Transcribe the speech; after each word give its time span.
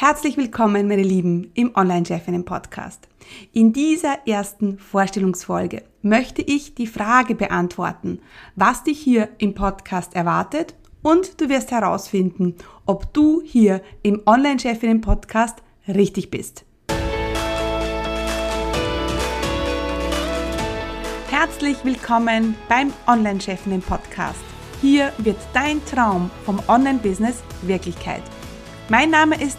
Herzlich 0.00 0.38
willkommen, 0.38 0.88
meine 0.88 1.02
Lieben, 1.02 1.50
im 1.52 1.72
Online-Chefinnen 1.76 2.46
Podcast. 2.46 3.06
In 3.52 3.74
dieser 3.74 4.26
ersten 4.26 4.78
Vorstellungsfolge 4.78 5.82
möchte 6.00 6.40
ich 6.40 6.74
die 6.74 6.86
Frage 6.86 7.34
beantworten, 7.34 8.20
was 8.56 8.82
dich 8.82 8.98
hier 8.98 9.28
im 9.36 9.52
Podcast 9.52 10.16
erwartet 10.16 10.74
und 11.02 11.38
du 11.38 11.50
wirst 11.50 11.70
herausfinden, 11.70 12.54
ob 12.86 13.12
du 13.12 13.42
hier 13.44 13.82
im 14.02 14.22
Online-Chefinnen 14.24 15.02
Podcast 15.02 15.58
richtig 15.86 16.30
bist. 16.30 16.64
Herzlich 21.28 21.76
willkommen 21.84 22.54
beim 22.70 22.90
Online-Chefinnen 23.06 23.82
Podcast. 23.82 24.40
Hier 24.80 25.12
wird 25.18 25.36
dein 25.52 25.84
Traum 25.84 26.30
vom 26.46 26.58
Online-Business 26.68 27.42
Wirklichkeit. 27.60 28.22
Mein 28.88 29.10
Name 29.10 29.38
ist 29.40 29.58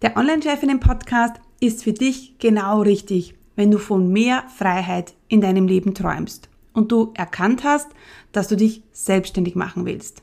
Der 0.00 0.16
Online-Chefinnen-Podcast 0.16 1.40
ist 1.58 1.82
für 1.82 1.92
dich 1.92 2.38
genau 2.38 2.82
richtig, 2.82 3.34
wenn 3.56 3.72
du 3.72 3.78
von 3.78 4.12
mehr 4.12 4.44
Freiheit 4.56 5.14
in 5.26 5.40
deinem 5.40 5.66
Leben 5.66 5.92
träumst 5.92 6.48
und 6.72 6.92
du 6.92 7.12
erkannt 7.16 7.64
hast, 7.64 7.88
dass 8.30 8.46
du 8.46 8.56
dich 8.56 8.84
selbstständig 8.92 9.56
machen 9.56 9.86
willst. 9.86 10.22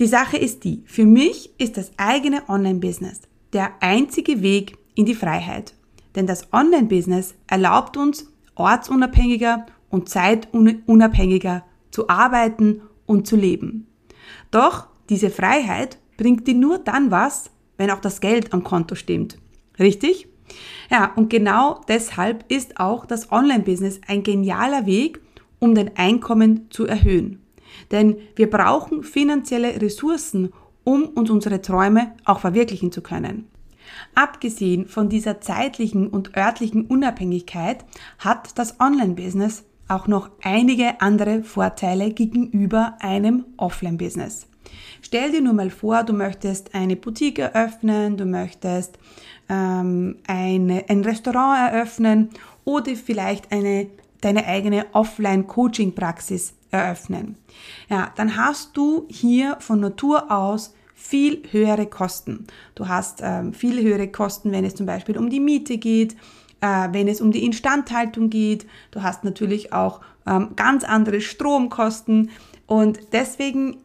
Die 0.00 0.08
Sache 0.08 0.38
ist 0.38 0.64
die, 0.64 0.82
für 0.86 1.06
mich 1.06 1.50
ist 1.58 1.76
das 1.76 1.92
eigene 1.98 2.48
Online-Business 2.48 3.20
der 3.52 3.74
einzige 3.78 4.42
Weg 4.42 4.76
in 4.96 5.06
die 5.06 5.14
Freiheit. 5.14 5.74
Denn 6.16 6.26
das 6.26 6.52
Online-Business 6.52 7.36
erlaubt 7.46 7.96
uns, 7.96 8.26
ortsunabhängiger 8.56 9.66
und 9.88 10.08
zeitunabhängiger 10.08 11.64
zu 11.92 12.08
arbeiten 12.08 12.82
und 13.06 13.28
zu 13.28 13.36
leben. 13.36 13.86
Doch 14.50 14.88
diese 15.10 15.30
Freiheit 15.30 15.98
bringt 16.16 16.48
dir 16.48 16.54
nur 16.54 16.78
dann 16.78 17.12
was, 17.12 17.51
wenn 17.76 17.90
auch 17.90 18.00
das 18.00 18.20
Geld 18.20 18.52
am 18.52 18.64
Konto 18.64 18.94
stimmt. 18.94 19.38
Richtig? 19.78 20.28
Ja, 20.90 21.12
und 21.16 21.30
genau 21.30 21.80
deshalb 21.88 22.50
ist 22.50 22.78
auch 22.78 23.06
das 23.06 23.32
Online-Business 23.32 24.00
ein 24.06 24.22
genialer 24.22 24.86
Weg, 24.86 25.20
um 25.58 25.74
dein 25.74 25.96
Einkommen 25.96 26.70
zu 26.70 26.86
erhöhen. 26.86 27.40
Denn 27.90 28.16
wir 28.36 28.50
brauchen 28.50 29.02
finanzielle 29.02 29.80
Ressourcen, 29.80 30.52
um 30.84 31.04
uns 31.04 31.30
unsere 31.30 31.62
Träume 31.62 32.12
auch 32.24 32.40
verwirklichen 32.40 32.92
zu 32.92 33.00
können. 33.00 33.48
Abgesehen 34.14 34.86
von 34.86 35.08
dieser 35.08 35.40
zeitlichen 35.40 36.08
und 36.08 36.36
örtlichen 36.36 36.86
Unabhängigkeit 36.86 37.84
hat 38.18 38.58
das 38.58 38.80
Online-Business 38.80 39.64
auch 39.88 40.06
noch 40.06 40.30
einige 40.42 41.00
andere 41.00 41.42
Vorteile 41.42 42.10
gegenüber 42.10 42.96
einem 43.00 43.44
Offline-Business. 43.56 44.46
Stell 45.14 45.30
dir 45.30 45.42
nur 45.42 45.52
mal 45.52 45.68
vor, 45.68 46.04
du 46.04 46.14
möchtest 46.14 46.74
eine 46.74 46.96
Boutique 46.96 47.38
eröffnen, 47.38 48.16
du 48.16 48.24
möchtest 48.24 48.98
ähm, 49.50 50.16
eine, 50.26 50.86
ein 50.88 51.04
Restaurant 51.04 51.70
eröffnen 51.70 52.30
oder 52.64 52.96
vielleicht 52.96 53.52
eine, 53.52 53.88
deine 54.22 54.46
eigene 54.46 54.86
Offline-Coaching-Praxis 54.94 56.54
eröffnen. 56.70 57.36
Ja, 57.90 58.10
dann 58.16 58.38
hast 58.38 58.74
du 58.74 59.06
hier 59.10 59.58
von 59.60 59.80
Natur 59.80 60.30
aus 60.30 60.72
viel 60.94 61.42
höhere 61.50 61.84
Kosten. 61.84 62.46
Du 62.74 62.88
hast 62.88 63.20
ähm, 63.22 63.52
viel 63.52 63.82
höhere 63.82 64.08
Kosten, 64.08 64.50
wenn 64.50 64.64
es 64.64 64.76
zum 64.76 64.86
Beispiel 64.86 65.18
um 65.18 65.28
die 65.28 65.40
Miete 65.40 65.76
geht, 65.76 66.16
äh, 66.62 66.88
wenn 66.90 67.06
es 67.06 67.20
um 67.20 67.32
die 67.32 67.44
Instandhaltung 67.44 68.30
geht. 68.30 68.64
Du 68.92 69.02
hast 69.02 69.24
natürlich 69.24 69.74
auch 69.74 70.00
ähm, 70.26 70.52
ganz 70.56 70.84
andere 70.84 71.20
Stromkosten 71.20 72.30
und 72.66 73.12
deswegen 73.12 73.76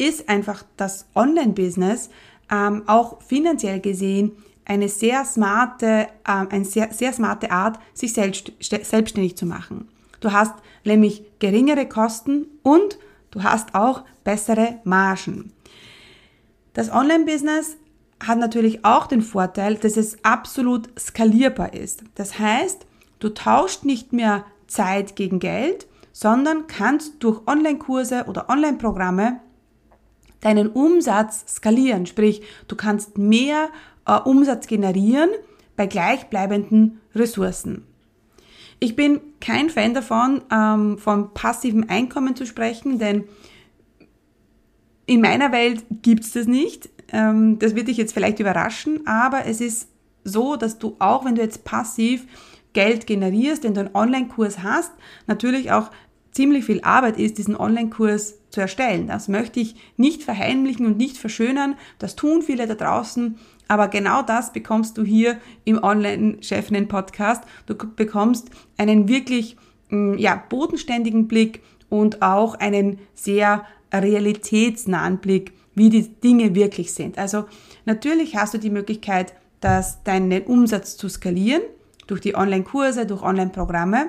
ist 0.00 0.28
einfach 0.28 0.64
das 0.76 1.06
Online-Business 1.14 2.10
ähm, 2.50 2.82
auch 2.86 3.22
finanziell 3.22 3.80
gesehen 3.80 4.32
eine 4.64 4.88
sehr 4.88 5.24
smarte, 5.24 6.08
ähm, 6.28 6.48
eine 6.50 6.64
sehr, 6.64 6.92
sehr 6.92 7.12
smarte 7.12 7.50
Art, 7.50 7.78
sich 7.92 8.12
selbst, 8.12 8.52
selbstständig 8.60 9.36
zu 9.36 9.46
machen. 9.46 9.88
Du 10.20 10.32
hast 10.32 10.54
nämlich 10.84 11.24
geringere 11.38 11.86
Kosten 11.86 12.46
und 12.62 12.98
du 13.30 13.42
hast 13.42 13.74
auch 13.74 14.04
bessere 14.22 14.78
Margen. 14.84 15.52
Das 16.72 16.92
Online-Business 16.92 17.76
hat 18.24 18.38
natürlich 18.38 18.84
auch 18.84 19.06
den 19.06 19.22
Vorteil, 19.22 19.76
dass 19.76 19.96
es 19.96 20.22
absolut 20.24 20.88
skalierbar 20.98 21.74
ist. 21.74 22.04
Das 22.14 22.38
heißt, 22.38 22.86
du 23.18 23.30
tauscht 23.30 23.84
nicht 23.84 24.12
mehr 24.12 24.44
Zeit 24.66 25.16
gegen 25.16 25.40
Geld, 25.40 25.86
sondern 26.12 26.66
kannst 26.68 27.22
durch 27.24 27.40
Online-Kurse 27.46 28.26
oder 28.28 28.48
Online-Programme 28.48 29.40
deinen 30.40 30.68
Umsatz 30.68 31.44
skalieren. 31.56 32.06
Sprich, 32.06 32.42
du 32.68 32.76
kannst 32.76 33.18
mehr 33.18 33.68
äh, 34.06 34.18
Umsatz 34.18 34.66
generieren 34.66 35.30
bei 35.76 35.86
gleichbleibenden 35.86 37.00
Ressourcen. 37.14 37.84
Ich 38.80 38.96
bin 38.96 39.20
kein 39.40 39.68
Fan 39.68 39.94
davon, 39.94 40.42
ähm, 40.50 40.98
von 40.98 41.34
passivem 41.34 41.84
Einkommen 41.88 42.34
zu 42.34 42.46
sprechen, 42.46 42.98
denn 42.98 43.24
in 45.06 45.20
meiner 45.20 45.52
Welt 45.52 45.84
gibt 46.02 46.24
es 46.24 46.32
das 46.32 46.46
nicht. 46.46 46.88
Ähm, 47.12 47.58
das 47.58 47.74
wird 47.74 47.88
dich 47.88 47.98
jetzt 47.98 48.14
vielleicht 48.14 48.40
überraschen, 48.40 49.06
aber 49.06 49.44
es 49.44 49.60
ist 49.60 49.88
so, 50.24 50.56
dass 50.56 50.78
du 50.78 50.96
auch, 50.98 51.24
wenn 51.24 51.34
du 51.34 51.42
jetzt 51.42 51.64
passiv 51.64 52.26
Geld 52.72 53.06
generierst, 53.06 53.64
wenn 53.64 53.74
du 53.74 53.80
einen 53.80 53.94
Online-Kurs 53.94 54.62
hast, 54.62 54.92
natürlich 55.26 55.72
auch 55.72 55.90
ziemlich 56.30 56.64
viel 56.64 56.80
Arbeit 56.82 57.18
ist, 57.18 57.38
diesen 57.38 57.56
Online-Kurs 57.56 58.39
zu 58.50 58.60
erstellen. 58.60 59.06
Das 59.06 59.28
möchte 59.28 59.60
ich 59.60 59.76
nicht 59.96 60.22
verheimlichen 60.22 60.86
und 60.86 60.96
nicht 60.96 61.16
verschönern. 61.16 61.76
Das 61.98 62.16
tun 62.16 62.42
viele 62.42 62.66
da 62.66 62.74
draußen. 62.74 63.38
Aber 63.68 63.88
genau 63.88 64.22
das 64.22 64.52
bekommst 64.52 64.98
du 64.98 65.04
hier 65.04 65.38
im 65.64 65.82
Online-Chefinnen-Podcast. 65.82 67.44
Du 67.66 67.74
bekommst 67.74 68.50
einen 68.76 69.08
wirklich 69.08 69.56
mm, 69.90 70.14
ja, 70.18 70.42
bodenständigen 70.48 71.28
Blick 71.28 71.62
und 71.88 72.22
auch 72.22 72.54
einen 72.56 72.98
sehr 73.14 73.64
realitätsnahen 73.92 75.18
Blick, 75.18 75.52
wie 75.74 75.88
die 75.88 76.08
Dinge 76.08 76.54
wirklich 76.54 76.92
sind. 76.92 77.18
Also 77.18 77.44
natürlich 77.84 78.36
hast 78.36 78.54
du 78.54 78.58
die 78.58 78.70
Möglichkeit, 78.70 79.34
dass 79.60 80.02
deinen 80.02 80.42
Umsatz 80.42 80.96
zu 80.96 81.08
skalieren 81.08 81.62
durch 82.06 82.20
die 82.20 82.34
Online-Kurse, 82.34 83.06
durch 83.06 83.22
Online-Programme. 83.22 84.06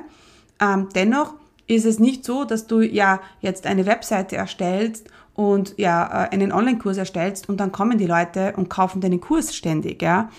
Ähm, 0.60 0.90
dennoch 0.96 1.36
ist 1.68 1.86
es 1.86 2.00
nicht 2.00 2.26
so, 2.26 2.44
dass 2.44 2.68
du 2.68 2.82
ja 2.82 3.22
jetzt 3.40 3.66
eine 3.66 3.86
Webseite 3.86 4.36
erstellst 4.36 5.08
und 5.34 5.76
ja 5.78 6.26
äh, 6.26 6.30
einen 6.30 6.52
Online-Kurs 6.52 6.98
erstellst 6.98 7.50
und 7.50 7.58
dann 7.58 7.72
kommen 7.72 7.98
die 7.98 8.08
Leute 8.08 8.54
und 8.58 8.70
kaufen 8.70 9.02
deinen 9.02 9.22
Kurs 9.22 9.56
ständig, 9.56 10.02
ja. 10.02 10.30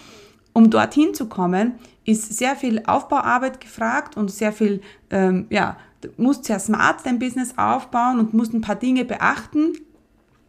Um 0.54 0.68
dorthin 0.68 1.14
zu 1.14 1.28
kommen, 1.28 1.76
ist 2.04 2.36
sehr 2.36 2.56
viel 2.56 2.82
Aufbauarbeit 2.86 3.60
gefragt 3.60 4.16
und 4.16 4.30
sehr 4.30 4.52
viel, 4.52 4.82
ähm, 5.10 5.46
ja, 5.48 5.78
du 6.02 6.10
musst 6.18 6.44
sehr 6.44 6.58
smart 6.58 7.06
dein 7.06 7.18
Business 7.18 7.54
aufbauen 7.56 8.18
und 8.18 8.34
musst 8.34 8.52
ein 8.52 8.60
paar 8.60 8.76
Dinge 8.76 9.04
beachten. 9.04 9.72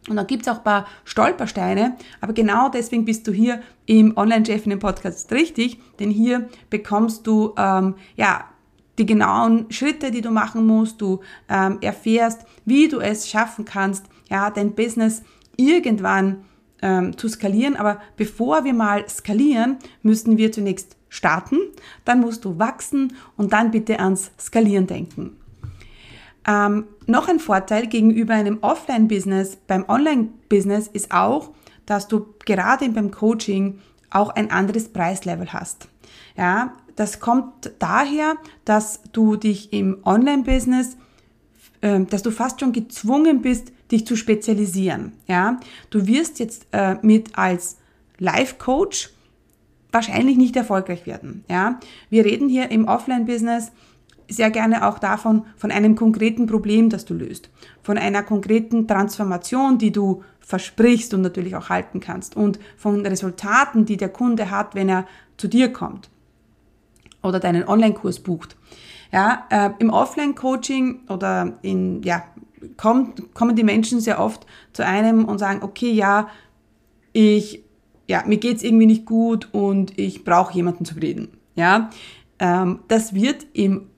Und 0.06 0.16
dann 0.16 0.26
gibt 0.26 0.42
es 0.42 0.52
auch 0.52 0.58
ein 0.58 0.64
paar 0.64 0.86
Stolpersteine, 1.04 1.96
aber 2.20 2.34
genau 2.34 2.68
deswegen 2.68 3.06
bist 3.06 3.26
du 3.26 3.32
hier 3.32 3.62
im 3.86 4.14
Online-Chef 4.18 4.64
in 4.64 4.70
dem 4.70 4.78
Podcast 4.78 5.32
richtig, 5.32 5.78
denn 5.98 6.10
hier 6.10 6.50
bekommst 6.68 7.26
du 7.26 7.54
ähm, 7.56 7.94
ja 8.14 8.44
die 8.98 9.06
genauen 9.06 9.66
Schritte, 9.70 10.10
die 10.10 10.20
du 10.20 10.30
machen 10.30 10.66
musst. 10.66 11.00
Du 11.00 11.20
ähm, 11.48 11.78
erfährst, 11.80 12.46
wie 12.64 12.88
du 12.88 13.00
es 13.00 13.28
schaffen 13.28 13.64
kannst, 13.64 14.06
ja, 14.30 14.50
dein 14.50 14.74
Business 14.74 15.22
irgendwann 15.56 16.44
ähm, 16.82 17.16
zu 17.16 17.28
skalieren. 17.28 17.76
Aber 17.76 18.00
bevor 18.16 18.64
wir 18.64 18.74
mal 18.74 19.08
skalieren, 19.08 19.78
müssen 20.02 20.36
wir 20.38 20.52
zunächst 20.52 20.96
starten. 21.08 21.58
Dann 22.04 22.20
musst 22.20 22.44
du 22.44 22.58
wachsen 22.58 23.14
und 23.36 23.52
dann 23.52 23.70
bitte 23.70 24.00
ans 24.00 24.30
Skalieren 24.38 24.86
denken. 24.86 25.36
Ähm, 26.46 26.84
noch 27.06 27.28
ein 27.28 27.38
Vorteil 27.38 27.86
gegenüber 27.86 28.34
einem 28.34 28.58
Offline-Business 28.60 29.56
beim 29.66 29.84
Online-Business 29.88 30.88
ist 30.88 31.12
auch, 31.12 31.50
dass 31.86 32.08
du 32.08 32.26
gerade 32.44 32.88
beim 32.90 33.10
Coaching 33.10 33.78
auch 34.10 34.30
ein 34.30 34.50
anderes 34.50 34.88
Preislevel 34.88 35.52
hast. 35.52 35.88
Ja, 36.36 36.74
das 36.96 37.20
kommt 37.20 37.72
daher, 37.78 38.36
dass 38.64 39.00
du 39.12 39.36
dich 39.36 39.72
im 39.72 39.98
Online-Business, 40.04 40.96
äh, 41.80 42.00
dass 42.00 42.22
du 42.22 42.30
fast 42.30 42.60
schon 42.60 42.72
gezwungen 42.72 43.42
bist, 43.42 43.72
dich 43.90 44.06
zu 44.06 44.16
spezialisieren. 44.16 45.12
Ja, 45.26 45.60
du 45.90 46.06
wirst 46.06 46.38
jetzt 46.38 46.66
äh, 46.72 46.96
mit 47.02 47.36
als 47.36 47.78
Life 48.18 48.56
Coach 48.58 49.10
wahrscheinlich 49.92 50.36
nicht 50.36 50.56
erfolgreich 50.56 51.06
werden. 51.06 51.44
Ja, 51.48 51.78
wir 52.10 52.24
reden 52.24 52.48
hier 52.48 52.70
im 52.70 52.88
Offline-Business 52.88 53.72
sehr 54.26 54.50
gerne 54.50 54.88
auch 54.88 54.98
davon, 54.98 55.44
von 55.56 55.70
einem 55.70 55.96
konkreten 55.96 56.46
Problem, 56.46 56.88
das 56.88 57.04
du 57.04 57.12
löst, 57.12 57.50
von 57.82 57.98
einer 57.98 58.22
konkreten 58.22 58.88
Transformation, 58.88 59.76
die 59.76 59.92
du 59.92 60.22
versprichst 60.40 61.12
und 61.12 61.20
natürlich 61.20 61.54
auch 61.56 61.68
halten 61.68 62.00
kannst 62.00 62.34
und 62.34 62.58
von 62.76 63.04
Resultaten, 63.04 63.84
die 63.84 63.98
der 63.98 64.08
Kunde 64.08 64.50
hat, 64.50 64.74
wenn 64.74 64.88
er 64.88 65.06
zu 65.36 65.46
dir 65.46 65.72
kommt 65.72 66.08
oder 67.24 67.40
deinen 67.40 67.66
Online-Kurs 67.66 68.20
bucht. 68.20 68.56
Ja, 69.12 69.46
äh, 69.50 69.70
im 69.78 69.90
Offline-Coaching 69.90 71.08
oder 71.08 71.58
in, 71.62 72.02
ja, 72.02 72.24
kommt, 72.76 73.34
kommen 73.34 73.56
die 73.56 73.64
Menschen 73.64 74.00
sehr 74.00 74.20
oft 74.20 74.46
zu 74.72 74.84
einem 74.84 75.24
und 75.24 75.38
sagen, 75.38 75.62
okay, 75.62 75.90
ja, 75.90 76.28
ich, 77.12 77.62
ja, 78.08 78.24
mir 78.26 78.38
geht's 78.38 78.62
irgendwie 78.62 78.86
nicht 78.86 79.06
gut 79.06 79.48
und 79.52 79.98
ich 79.98 80.24
brauche 80.24 80.54
jemanden 80.54 80.84
zu 80.84 80.94
reden. 80.96 81.28
Ja, 81.54 81.90
ähm, 82.38 82.80
das 82.88 83.14
wird 83.14 83.46
im 83.52 83.88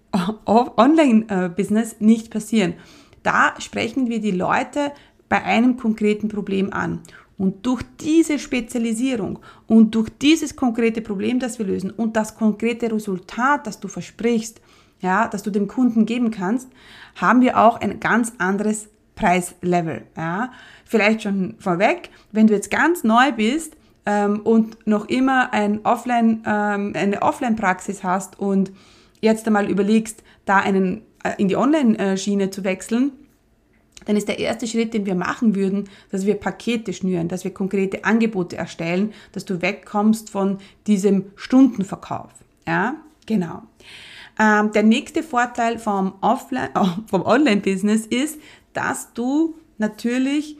Online-Business 0.47 1.97
nicht 2.01 2.31
passieren. 2.31 2.75
Da 3.23 3.55
sprechen 3.59 4.09
wir 4.09 4.21
die 4.21 4.31
Leute 4.31 4.93
bei 5.29 5.43
einem 5.43 5.77
konkreten 5.77 6.29
Problem 6.29 6.73
an. 6.73 7.01
Und 7.39 7.67
durch 7.67 7.83
diese 8.01 8.39
Spezialisierung 8.39 9.39
und 9.67 9.95
durch 9.95 10.09
dieses 10.21 10.57
konkrete 10.57 11.03
Problem, 11.03 11.39
das 11.39 11.59
wir 11.59 11.67
lösen 11.67 11.91
und 11.91 12.17
das 12.17 12.35
konkrete 12.35 12.91
Resultat, 12.91 13.67
das 13.67 13.79
du 13.79 13.89
versprichst, 13.89 14.61
ja, 15.01 15.29
das 15.29 15.43
du 15.43 15.51
dem 15.51 15.69
Kunden 15.69 16.07
geben 16.07 16.31
kannst, 16.31 16.69
haben 17.15 17.43
wir 17.43 17.59
auch 17.59 17.81
ein 17.81 18.01
ganz 18.01 18.33
anderes 18.39 18.89
Preislevel. 19.15 20.07
Ja. 20.17 20.53
Vielleicht 20.85 21.23
schon 21.23 21.57
vorweg, 21.59 22.11
wenn 22.33 22.47
du 22.47 22.55
jetzt 22.55 22.71
ganz 22.71 23.05
neu 23.05 23.33
bist 23.33 23.77
ähm, 24.07 24.41
und 24.41 24.87
noch 24.87 25.09
immer 25.09 25.53
ein 25.53 25.85
Offline, 25.85 26.43
ähm, 26.47 26.93
eine 26.95 27.21
Offline-Praxis 27.21 28.05
hast 28.05 28.39
und 28.39 28.73
jetzt 29.21 29.47
einmal 29.47 29.69
überlegst, 29.71 30.23
da 30.45 30.59
einen, 30.59 31.03
äh, 31.25 31.33
in 31.39 31.49
die 31.49 31.57
Online-Schiene 31.57 32.51
zu 32.51 32.65
wechseln, 32.65 33.13
dann 34.07 34.17
ist 34.17 34.29
der 34.29 34.39
erste 34.39 34.67
Schritt, 34.67 34.95
den 34.95 35.05
wir 35.05 35.15
machen 35.15 35.55
würden, 35.55 35.89
dass 36.11 36.25
wir 36.25 36.35
Pakete 36.35 36.93
schnüren, 36.93 37.29
dass 37.29 37.45
wir 37.45 37.53
konkrete 37.53 38.05
Angebote 38.05 38.57
erstellen, 38.57 39.13
dass 39.33 39.45
du 39.45 39.61
wegkommst 39.61 40.31
von 40.31 40.59
diesem 40.87 41.27
Stundenverkauf. 41.37 42.31
Ja, 42.67 42.97
genau. 43.27 43.63
Ähm, 44.39 44.73
der 44.73 44.83
nächste 44.83 45.23
Vorteil 45.23 45.79
vom, 45.79 46.15
vom 47.07 47.23
Online-Business 47.23 48.07
ist, 48.07 48.41
dass 48.73 49.13
du 49.13 49.55
natürlich 49.79 50.57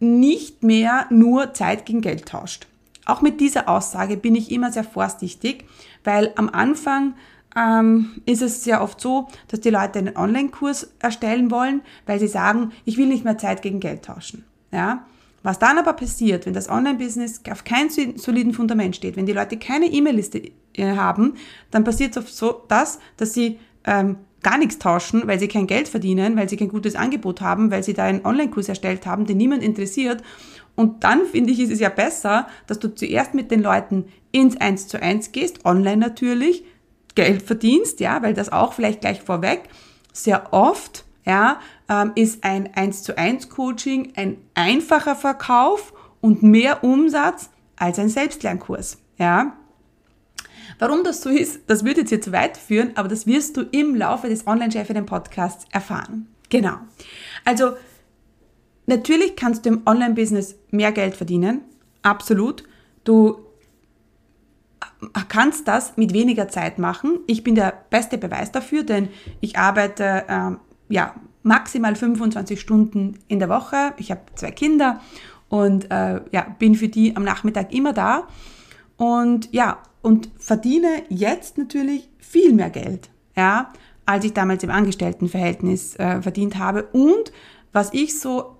nicht 0.00 0.62
mehr 0.62 1.06
nur 1.10 1.54
Zeit 1.54 1.86
gegen 1.86 2.00
Geld 2.00 2.26
tauscht. 2.26 2.66
Auch 3.04 3.22
mit 3.22 3.40
dieser 3.40 3.68
Aussage 3.68 4.16
bin 4.16 4.34
ich 4.34 4.50
immer 4.50 4.70
sehr 4.70 4.84
vorsichtig, 4.84 5.64
weil 6.04 6.32
am 6.36 6.48
Anfang 6.48 7.14
ähm, 7.58 8.22
ist 8.26 8.42
es 8.42 8.62
sehr 8.62 8.82
oft 8.82 9.00
so, 9.00 9.28
dass 9.48 9.60
die 9.60 9.70
Leute 9.70 9.98
einen 9.98 10.16
Online-Kurs 10.16 10.92
erstellen 11.00 11.50
wollen, 11.50 11.82
weil 12.06 12.20
sie 12.20 12.28
sagen, 12.28 12.72
ich 12.84 12.96
will 12.96 13.06
nicht 13.06 13.24
mehr 13.24 13.38
Zeit 13.38 13.62
gegen 13.62 13.80
Geld 13.80 14.04
tauschen. 14.04 14.44
Ja? 14.70 15.06
Was 15.42 15.58
dann 15.58 15.78
aber 15.78 15.92
passiert, 15.94 16.46
wenn 16.46 16.54
das 16.54 16.68
Online-Business 16.68 17.42
auf 17.50 17.64
keinem 17.64 18.16
soliden 18.16 18.52
Fundament 18.52 18.96
steht, 18.96 19.16
wenn 19.16 19.26
die 19.26 19.32
Leute 19.32 19.56
keine 19.56 19.86
E-Mail-Liste 19.86 20.42
äh, 20.74 20.96
haben, 20.96 21.34
dann 21.70 21.84
passiert 21.84 22.12
es 22.12 22.22
oft 22.22 22.34
so, 22.34 22.62
das, 22.68 23.00
dass 23.16 23.34
sie 23.34 23.58
ähm, 23.84 24.16
gar 24.42 24.58
nichts 24.58 24.78
tauschen, 24.78 25.26
weil 25.26 25.40
sie 25.40 25.48
kein 25.48 25.66
Geld 25.66 25.88
verdienen, 25.88 26.36
weil 26.36 26.48
sie 26.48 26.56
kein 26.56 26.68
gutes 26.68 26.94
Angebot 26.94 27.40
haben, 27.40 27.70
weil 27.70 27.82
sie 27.82 27.94
da 27.94 28.04
einen 28.04 28.24
Online-Kurs 28.24 28.68
erstellt 28.68 29.06
haben, 29.06 29.26
den 29.26 29.36
niemand 29.36 29.62
interessiert. 29.62 30.22
Und 30.76 31.02
dann 31.02 31.24
finde 31.24 31.52
ich, 31.52 31.58
ist 31.58 31.72
es 31.72 31.80
ja 31.80 31.88
besser, 31.88 32.46
dass 32.68 32.78
du 32.78 32.94
zuerst 32.94 33.34
mit 33.34 33.50
den 33.50 33.62
Leuten 33.62 34.04
ins 34.30 34.56
Eins 34.60 34.86
zu 34.86 35.02
Eins 35.02 35.32
gehst, 35.32 35.64
online 35.64 35.96
natürlich, 35.96 36.62
Geld 37.18 37.42
verdienst, 37.42 37.98
ja, 37.98 38.22
weil 38.22 38.32
das 38.32 38.52
auch 38.52 38.74
vielleicht 38.74 39.00
gleich 39.00 39.22
vorweg 39.22 39.64
sehr 40.12 40.52
oft, 40.52 41.04
ja, 41.26 41.58
ähm, 41.88 42.12
ist 42.14 42.44
ein 42.44 42.72
1 42.72 43.02
zu 43.02 43.18
1 43.18 43.48
Coaching 43.48 44.12
ein 44.14 44.36
einfacher 44.54 45.16
Verkauf 45.16 45.92
und 46.20 46.44
mehr 46.44 46.84
Umsatz 46.84 47.50
als 47.74 47.98
ein 47.98 48.08
Selbstlernkurs, 48.08 48.98
ja. 49.16 49.56
Warum 50.78 51.02
das 51.02 51.20
so 51.20 51.28
ist, 51.28 51.62
das 51.66 51.84
würde 51.84 52.02
jetzt 52.02 52.10
hier 52.10 52.20
zu 52.20 52.30
weit 52.30 52.56
führen, 52.56 52.92
aber 52.94 53.08
das 53.08 53.26
wirst 53.26 53.56
du 53.56 53.62
im 53.62 53.96
Laufe 53.96 54.28
des 54.28 54.46
Online-Chefinnen 54.46 55.04
Podcasts 55.04 55.66
erfahren. 55.72 56.28
Genau. 56.50 56.76
Also, 57.44 57.72
natürlich 58.86 59.34
kannst 59.34 59.66
du 59.66 59.70
im 59.70 59.82
Online-Business 59.86 60.54
mehr 60.70 60.92
Geld 60.92 61.16
verdienen. 61.16 61.62
Absolut. 62.02 62.62
Du 63.02 63.47
kannst 65.28 65.68
das 65.68 65.96
mit 65.96 66.12
weniger 66.12 66.48
Zeit 66.48 66.78
machen. 66.78 67.20
Ich 67.26 67.44
bin 67.44 67.54
der 67.54 67.72
beste 67.90 68.18
Beweis 68.18 68.52
dafür, 68.52 68.82
denn 68.82 69.08
ich 69.40 69.58
arbeite 69.58 70.24
ähm, 70.28 70.58
ja, 70.88 71.14
maximal 71.42 71.94
25 71.94 72.60
Stunden 72.60 73.18
in 73.28 73.38
der 73.38 73.48
Woche. 73.48 73.94
Ich 73.98 74.10
habe 74.10 74.22
zwei 74.34 74.50
Kinder 74.50 75.00
und 75.48 75.90
äh, 75.90 76.20
ja, 76.32 76.46
bin 76.58 76.74
für 76.74 76.88
die 76.88 77.16
am 77.16 77.24
Nachmittag 77.24 77.72
immer 77.72 77.92
da. 77.92 78.26
Und 78.96 79.52
ja, 79.52 79.78
und 80.02 80.30
verdiene 80.38 81.02
jetzt 81.08 81.58
natürlich 81.58 82.08
viel 82.18 82.52
mehr 82.52 82.70
Geld, 82.70 83.10
ja, 83.36 83.72
als 84.04 84.24
ich 84.24 84.32
damals 84.32 84.62
im 84.62 84.70
Angestelltenverhältnis 84.70 85.96
äh, 85.96 86.22
verdient 86.22 86.58
habe. 86.58 86.84
Und 86.92 87.32
was 87.72 87.92
ich 87.92 88.18
so 88.18 88.56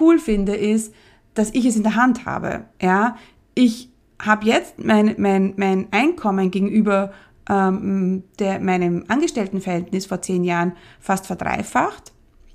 cool 0.00 0.18
finde, 0.18 0.54
ist, 0.54 0.94
dass 1.34 1.50
ich 1.54 1.66
es 1.66 1.76
in 1.76 1.82
der 1.82 1.96
Hand 1.96 2.24
habe. 2.24 2.64
Ja, 2.80 3.16
ich 3.54 3.89
habe 4.20 4.46
jetzt 4.46 4.78
mein, 4.78 5.14
mein, 5.18 5.54
mein 5.56 5.88
Einkommen 5.90 6.50
gegenüber 6.50 7.12
ähm, 7.48 8.24
der, 8.38 8.60
meinem 8.60 9.04
Angestelltenverhältnis 9.08 10.06
vor 10.06 10.22
zehn 10.22 10.44
Jahren 10.44 10.72
fast 11.00 11.26
verdreifacht. 11.26 12.12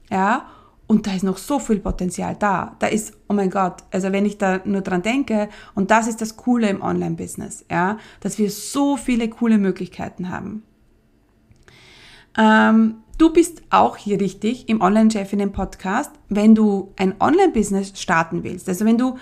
Ja, 0.09 0.45
und 0.87 1.07
da 1.07 1.13
ist 1.13 1.23
noch 1.23 1.37
so 1.37 1.59
viel 1.59 1.79
Potenzial 1.79 2.35
da. 2.37 2.75
Da 2.79 2.87
ist, 2.87 3.13
oh 3.27 3.33
mein 3.33 3.49
Gott, 3.49 3.83
also 3.91 4.11
wenn 4.11 4.25
ich 4.25 4.37
da 4.37 4.61
nur 4.65 4.81
dran 4.81 5.01
denke, 5.01 5.49
und 5.73 5.89
das 5.89 6.07
ist 6.07 6.21
das 6.21 6.37
Coole 6.37 6.69
im 6.69 6.81
Online-Business, 6.81 7.65
ja, 7.71 7.97
dass 8.19 8.37
wir 8.37 8.51
so 8.51 8.95
viele 8.95 9.27
coole 9.29 9.57
Möglichkeiten 9.57 10.29
haben. 10.29 10.63
Ähm, 12.37 12.97
du 13.17 13.33
bist 13.33 13.63
auch 13.71 13.97
hier 13.97 14.19
richtig 14.21 14.69
im 14.69 14.81
Online-Chef 14.81 15.33
in 15.33 15.39
dem 15.39 15.53
Podcast, 15.53 16.11
wenn 16.29 16.53
du 16.53 16.93
ein 16.97 17.15
Online-Business 17.19 17.99
starten 17.99 18.43
willst. 18.43 18.69
Also 18.69 18.85
wenn 18.85 18.99
du 18.99 19.17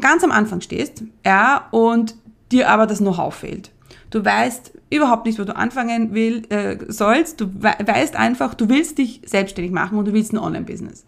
ganz 0.00 0.24
am 0.24 0.30
Anfang 0.30 0.60
stehst, 0.60 1.02
ja, 1.24 1.68
und 1.70 2.14
dir 2.50 2.68
aber 2.68 2.86
das 2.86 2.98
Know-how 2.98 3.34
fehlt. 3.34 3.70
Du 4.10 4.24
weißt 4.24 4.72
überhaupt 4.90 5.26
nicht, 5.26 5.38
wo 5.38 5.44
du 5.44 5.56
anfangen 5.56 6.14
will, 6.14 6.44
äh, 6.50 6.78
sollst. 6.88 7.40
Du 7.40 7.46
we 7.46 7.74
weißt 7.84 8.16
einfach, 8.16 8.54
du 8.54 8.68
willst 8.68 8.98
dich 8.98 9.22
selbstständig 9.26 9.72
machen 9.72 9.98
und 9.98 10.06
du 10.06 10.12
willst 10.12 10.32
ein 10.32 10.38
Online-Business. 10.38 11.04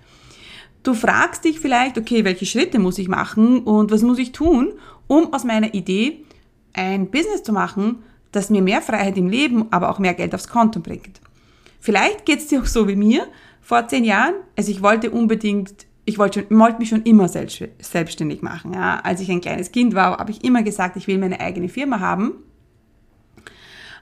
Du 0.82 0.94
fragst 0.94 1.44
dich 1.44 1.60
vielleicht, 1.60 1.98
okay, 1.98 2.24
welche 2.24 2.46
Schritte 2.46 2.78
muss 2.78 2.98
ich 2.98 3.08
machen 3.08 3.60
und 3.60 3.90
was 3.90 4.02
muss 4.02 4.18
ich 4.18 4.32
tun, 4.32 4.72
um 5.06 5.32
aus 5.32 5.44
meiner 5.44 5.74
Idee 5.74 6.24
ein 6.72 7.10
Business 7.10 7.42
zu 7.42 7.52
machen, 7.52 8.02
das 8.32 8.50
mir 8.50 8.62
mehr 8.62 8.82
Freiheit 8.82 9.16
im 9.16 9.28
Leben, 9.28 9.66
aber 9.70 9.90
auch 9.90 9.98
mehr 9.98 10.14
Geld 10.14 10.34
aufs 10.34 10.48
Konto 10.48 10.80
bringt. 10.80 11.20
Vielleicht 11.80 12.26
geht 12.26 12.40
es 12.40 12.48
dir 12.48 12.60
auch 12.60 12.66
so 12.66 12.88
wie 12.88 12.96
mir 12.96 13.26
vor 13.60 13.86
zehn 13.88 14.04
Jahren. 14.04 14.34
Also 14.56 14.70
ich 14.70 14.82
wollte 14.82 15.10
unbedingt 15.10 15.85
ich 16.06 16.18
wollte, 16.18 16.46
wollte 16.50 16.78
mich 16.78 16.88
schon 16.88 17.02
immer 17.02 17.28
selbstständig 17.28 18.40
machen. 18.40 18.72
Ja. 18.72 19.00
Als 19.00 19.20
ich 19.20 19.30
ein 19.30 19.40
kleines 19.40 19.72
Kind 19.72 19.94
war, 19.94 20.16
habe 20.16 20.30
ich 20.30 20.44
immer 20.44 20.62
gesagt, 20.62 20.96
ich 20.96 21.08
will 21.08 21.18
meine 21.18 21.40
eigene 21.40 21.68
Firma 21.68 22.00
haben. 22.00 22.34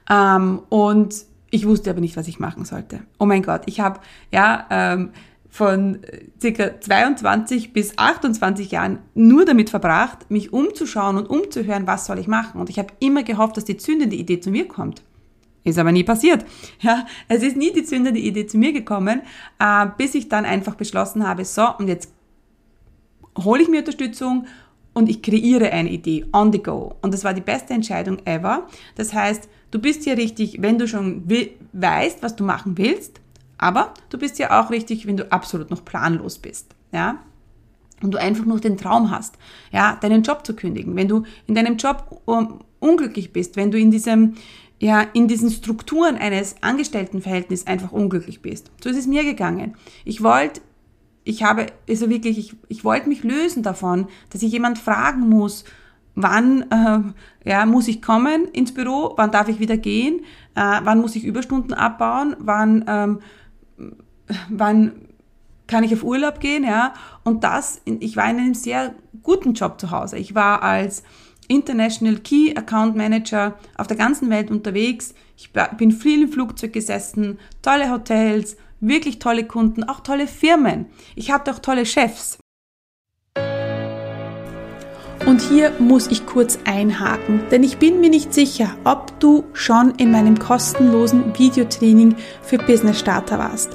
Ähm, 0.09 0.61
und 0.69 1.15
ich 1.51 1.67
wusste 1.67 1.91
aber 1.91 2.01
nicht, 2.01 2.17
was 2.17 2.29
ich 2.29 2.39
machen 2.39 2.67
sollte. 2.67 3.01
Oh 3.19 3.25
mein 3.25 3.43
Gott, 3.43 3.63
ich 3.67 3.81
habe 3.81 4.01
ja 4.31 4.67
ähm, 4.71 5.11
von 5.49 6.01
circa 6.39 6.79
22 6.79 7.73
bis 7.73 7.97
28 7.97 8.71
Jahren 8.71 8.99
nur 9.15 9.47
damit 9.47 9.71
verbracht, 9.71 10.31
mich 10.31 10.53
umzuschauen 10.53 11.17
und 11.17 11.31
umzuhören, 11.31 11.87
was 11.87 12.05
soll 12.05 12.19
ich 12.19 12.29
machen. 12.29 12.61
Und 12.61 12.69
ich 12.69 12.79
habe 12.79 12.93
immer 13.01 13.23
gehofft, 13.23 13.57
dass 13.57 13.65
die 13.65 13.79
zündende 13.79 14.17
Idee 14.17 14.41
zu 14.41 14.51
mir 14.51 14.69
kommt. 14.69 15.03
Ist 15.65 15.79
aber 15.79 15.93
nie 15.93 16.05
passiert. 16.05 16.45
Ja, 16.81 17.07
es 17.27 17.43
ist 17.43 17.57
nie 17.57 17.73
die 17.73 17.85
zündende 17.85 18.21
Idee 18.21 18.47
zu 18.47 18.59
mir 18.59 18.73
gekommen, 18.73 19.23
äh, 19.59 19.87
bis 19.97 20.15
ich 20.15 20.29
dann 20.29 20.45
einfach 20.45 20.75
beschlossen 20.75 21.27
habe, 21.27 21.45
so, 21.45 21.67
und 21.79 21.89
jetzt 21.89 22.13
hole 23.39 23.63
ich 23.63 23.69
mir 23.69 23.79
Unterstützung 23.79 24.47
und 24.93 25.09
ich 25.09 25.23
kreiere 25.23 25.73
eine 25.73 25.91
Idee 25.91 26.27
on 26.33 26.53
the 26.53 26.63
go. 26.63 26.97
Und 27.03 27.15
das 27.15 27.25
war 27.25 27.35
die 27.35 27.41
beste 27.41 27.73
Entscheidung 27.75 28.19
ever. 28.27 28.67
Das 28.95 29.13
heißt, 29.13 29.49
du 29.71 29.81
bist 29.81 30.05
hier 30.05 30.17
richtig, 30.17 30.61
wenn 30.61 30.79
du 30.79 30.87
schon 30.87 31.25
weißt, 31.73 32.23
was 32.23 32.37
du 32.37 32.45
machen 32.45 32.77
willst, 32.79 33.21
aber 33.59 33.95
du 34.11 34.19
bist 34.19 34.39
ja 34.39 34.61
auch 34.61 34.71
richtig, 34.71 35.07
wenn 35.07 35.17
du 35.17 35.33
absolut 35.33 35.71
noch 35.71 35.85
planlos 35.85 36.39
bist. 36.39 36.75
Ja, 36.93 37.19
und 38.03 38.13
du 38.13 38.19
einfach 38.19 38.45
nur 38.45 38.61
den 38.61 38.77
Traum 38.77 39.11
hast, 39.11 39.37
ja, 39.73 39.97
deinen 40.01 40.23
Job 40.23 40.45
zu 40.47 40.55
kündigen, 40.55 40.95
wenn 40.95 41.09
du 41.09 41.25
in 41.47 41.55
deinem 41.55 41.77
Job 41.77 42.21
um, 42.27 42.61
unglücklich 42.79 43.33
bist, 43.33 43.57
wenn 43.57 43.71
du 43.71 43.79
in 43.79 43.91
diesem 43.91 44.35
ja, 44.81 45.03
in 45.13 45.29
diesen 45.29 45.51
Strukturen 45.51 46.17
eines 46.17 46.57
Angestelltenverhältnisses 46.61 47.67
einfach 47.67 47.93
unglücklich 47.93 48.43
bist. 48.43 48.71
So 48.83 48.91
ist 48.91 48.99
es 48.99 49.07
mir 49.07 49.25
gegangen. 49.25 49.77
Ich 50.05 50.23
wollte 50.23 50.61
ich 51.25 51.43
habe, 51.43 51.67
also 51.89 52.11
wirklich, 52.11 52.39
ich, 52.39 52.57
ich 52.69 52.85
wollte 52.85 53.09
mich 53.09 53.25
lösen 53.25 53.63
davon, 53.63 54.09
dass 54.31 54.43
ich 54.43 54.53
jemand 54.53 54.79
fragen 54.79 55.29
muss, 55.29 55.65
wann 56.15 56.67
äh, 56.71 57.49
ja, 57.49 57.67
muss 57.67 57.89
ich 57.89 58.03
kommen 58.03 58.47
ins 58.49 58.73
Büro, 58.73 59.15
wann 59.17 59.33
darf 59.33 59.49
ich 59.49 59.59
wieder 59.59 59.77
gehen, 59.77 60.21
äh, 60.55 60.81
wann 60.85 61.01
muss 61.01 61.17
ich 61.17 61.25
Überstunden 61.25 61.75
abbauen, 61.75 62.37
wann, 62.39 62.85
ähm, 62.87 63.19
wann 64.49 64.93
kann 65.67 65.83
ich 65.83 65.95
auf 65.95 66.05
Urlaub 66.05 66.41
gehen, 66.41 66.63
ja. 66.63 66.93
Und 67.25 67.43
das, 67.43 67.81
ich 67.85 68.17
war 68.17 68.31
in 68.31 68.37
einem 68.37 68.55
sehr 68.55 68.95
guten 69.23 69.55
Job 69.55 69.81
zu 69.81 69.91
Hause. 69.91 70.19
Ich 70.19 70.35
war 70.35 70.63
als 70.63 71.03
International 71.49 72.17
Key 72.17 72.55
Account 72.57 72.97
Manager 72.97 73.59
auf 73.77 73.87
der 73.87 73.97
ganzen 73.97 74.31
Welt 74.31 74.51
unterwegs. 74.51 75.15
Ich 75.37 75.51
bin 75.77 75.93
viel 75.93 76.23
im 76.23 76.29
Flugzeug 76.33 76.73
gesessen, 76.73 77.39
tolle 77.63 77.91
Hotels, 77.91 78.57
wirklich 78.81 79.19
tolle 79.19 79.45
Kunden, 79.45 79.85
auch 79.85 80.01
tolle 80.01 80.27
Firmen. 80.27 80.87
Ich 81.17 81.31
hatte 81.31 81.53
auch 81.53 81.59
tolle 81.59 81.87
Chefs. 81.87 82.39
Und 85.27 85.41
hier 85.41 85.73
muss 85.79 86.09
ich 86.09 86.27
kurz 86.27 86.59
einhaken, 86.67 87.41
denn 87.51 87.63
ich 87.63 87.79
bin 87.79 88.01
mir 88.01 88.11
nicht 88.11 88.35
sicher, 88.35 88.77
ob 88.85 89.19
du 89.21 89.45
schon 89.55 89.95
in 89.97 90.11
meinem 90.11 90.39
kostenlosen 90.39 91.39
Videotraining 91.39 92.15
für 92.43 92.59
Business 92.59 93.01
Starter 93.01 93.39
warst. 93.39 93.75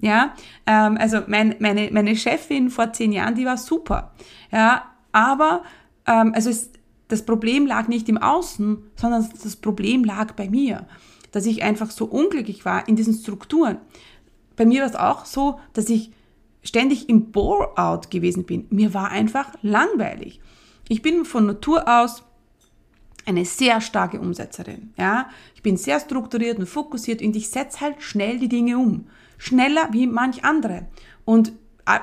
Ja, 0.00 0.34
ähm, 0.66 0.96
also 0.98 1.22
mein, 1.26 1.56
meine, 1.58 1.90
meine 1.92 2.16
Chefin 2.16 2.70
vor 2.70 2.92
zehn 2.92 3.12
Jahren, 3.12 3.34
die 3.34 3.44
war 3.44 3.58
super. 3.58 4.12
Ja, 4.50 4.84
aber 5.12 5.62
ähm, 6.06 6.32
also 6.34 6.48
es, 6.50 6.70
das 7.08 7.26
Problem 7.26 7.66
lag 7.66 7.88
nicht 7.88 8.08
im 8.08 8.18
Außen, 8.18 8.78
sondern 8.96 9.28
das 9.42 9.56
Problem 9.56 10.04
lag 10.04 10.32
bei 10.32 10.48
mir, 10.48 10.86
dass 11.32 11.44
ich 11.44 11.62
einfach 11.62 11.90
so 11.90 12.06
unglücklich 12.06 12.64
war 12.64 12.88
in 12.88 12.96
diesen 12.96 13.14
Strukturen. 13.14 13.78
Bei 14.56 14.64
mir 14.64 14.82
war 14.82 14.88
es 14.88 14.96
auch 14.96 15.24
so, 15.26 15.60
dass 15.72 15.88
ich 15.88 16.12
ständig 16.62 17.08
im 17.08 17.30
Bore-out 17.30 18.10
gewesen 18.10 18.44
bin. 18.44 18.66
Mir 18.70 18.94
war 18.94 19.10
einfach 19.10 19.52
langweilig. 19.62 20.40
Ich 20.88 21.02
bin 21.02 21.24
von 21.24 21.46
Natur 21.46 21.84
aus 21.86 22.22
eine 23.26 23.44
sehr 23.44 23.80
starke 23.80 24.20
Umsetzerin. 24.20 24.92
Ja? 24.96 25.28
Ich 25.54 25.62
bin 25.62 25.76
sehr 25.76 26.00
strukturiert 26.00 26.58
und 26.58 26.66
fokussiert 26.66 27.22
und 27.22 27.36
ich 27.36 27.50
setze 27.50 27.80
halt 27.80 28.02
schnell 28.02 28.38
die 28.38 28.48
Dinge 28.48 28.78
um. 28.78 29.06
Schneller 29.40 29.88
wie 29.92 30.06
manch 30.06 30.44
andere. 30.44 30.86
Und 31.24 31.52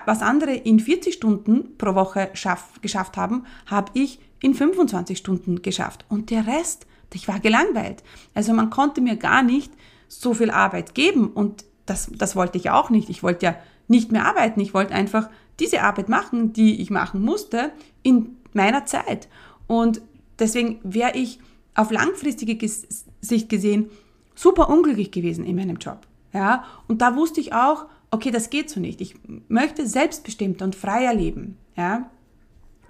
was 0.06 0.22
andere 0.22 0.54
in 0.54 0.80
40 0.80 1.14
Stunden 1.14 1.78
pro 1.78 1.94
Woche 1.94 2.32
schaff, 2.34 2.82
geschafft 2.82 3.16
haben, 3.16 3.46
habe 3.68 3.92
ich 3.94 4.20
in 4.42 4.56
25 4.56 5.18
Stunden 5.18 5.62
geschafft. 5.62 6.04
Und 6.10 6.32
der 6.32 6.48
Rest, 6.48 6.88
ich 7.14 7.28
war 7.28 7.40
gelangweilt. 7.40 8.04
Also 8.34 8.54
man 8.54 8.72
konnte 8.72 9.02
mir 9.02 9.16
gar 9.16 9.44
nicht 9.44 9.72
so 10.08 10.34
viel 10.34 10.50
Arbeit 10.50 10.96
geben 10.96 11.28
und 11.28 11.64
das, 11.86 12.10
das 12.12 12.36
wollte 12.36 12.58
ich 12.58 12.72
auch 12.72 12.90
nicht. 12.90 13.08
Ich 13.10 13.22
wollte 13.22 13.46
ja 13.46 13.56
nicht 13.88 14.12
mehr 14.12 14.26
arbeiten. 14.26 14.60
Ich 14.60 14.74
wollte 14.74 14.96
einfach 14.96 15.30
diese 15.60 15.84
Arbeit 15.84 16.10
machen, 16.10 16.54
die 16.54 16.82
ich 16.82 16.90
machen 16.90 17.22
musste, 17.22 17.72
in 18.02 18.38
meiner 18.54 18.86
Zeit. 18.86 19.30
Und 19.68 20.02
deswegen 20.40 20.80
wäre 20.84 21.16
ich 21.16 21.40
auf 21.76 21.92
langfristige 21.92 22.58
Sicht 23.22 23.48
gesehen 23.48 23.92
super 24.34 24.70
unglücklich 24.70 25.12
gewesen 25.12 25.46
in 25.46 25.56
meinem 25.56 25.78
Job. 25.78 26.08
Ja, 26.34 26.66
und 26.88 27.02
da 27.02 27.16
wusste 27.16 27.40
ich 27.40 27.54
auch, 27.54 27.86
okay, 28.12 28.32
das 28.32 28.50
geht 28.50 28.70
so 28.70 28.80
nicht. 28.80 29.02
Ich 29.02 29.16
möchte 29.48 29.88
selbstbestimmt 29.88 30.62
und 30.62 30.76
freier 30.76 31.14
leben. 31.14 31.58
Ja? 31.76 32.10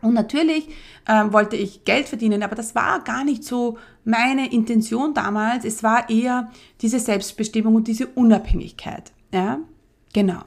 Und 0.02 0.14
natürlich 0.14 0.70
äh, 1.08 1.26
wollte 1.32 1.56
ich 1.56 1.86
Geld 1.86 2.08
verdienen, 2.08 2.44
aber 2.44 2.56
das 2.56 2.76
war 2.76 3.04
gar 3.04 3.24
nicht 3.24 3.44
so 3.44 3.78
meine 4.06 4.52
Intention 4.52 5.14
damals. 5.14 5.66
Es 5.66 5.84
war 5.84 6.10
eher 6.10 6.52
diese 6.82 7.00
Selbstbestimmung 7.00 7.76
und 7.76 7.88
diese 7.88 8.08
Unabhängigkeit. 8.08 9.12
Ja, 9.34 9.60
genau. 10.14 10.42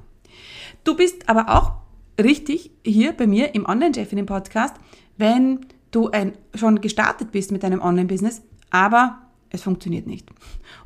Du 0.84 0.96
bist 0.96 1.28
aber 1.28 1.48
auch 1.48 1.72
richtig 2.22 2.70
hier 2.84 3.12
bei 3.12 3.26
mir 3.26 3.54
im 3.54 3.66
Online-Chef 3.66 4.12
in 4.12 4.16
dem 4.16 4.26
Podcast, 4.26 4.74
wenn 5.16 5.66
du 5.90 6.10
ein, 6.10 6.32
schon 6.54 6.80
gestartet 6.80 7.32
bist 7.32 7.50
mit 7.50 7.62
deinem 7.62 7.82
Online-Business, 7.82 8.42
aber 8.70 9.18
es 9.50 9.62
funktioniert 9.62 10.06
nicht. 10.06 10.28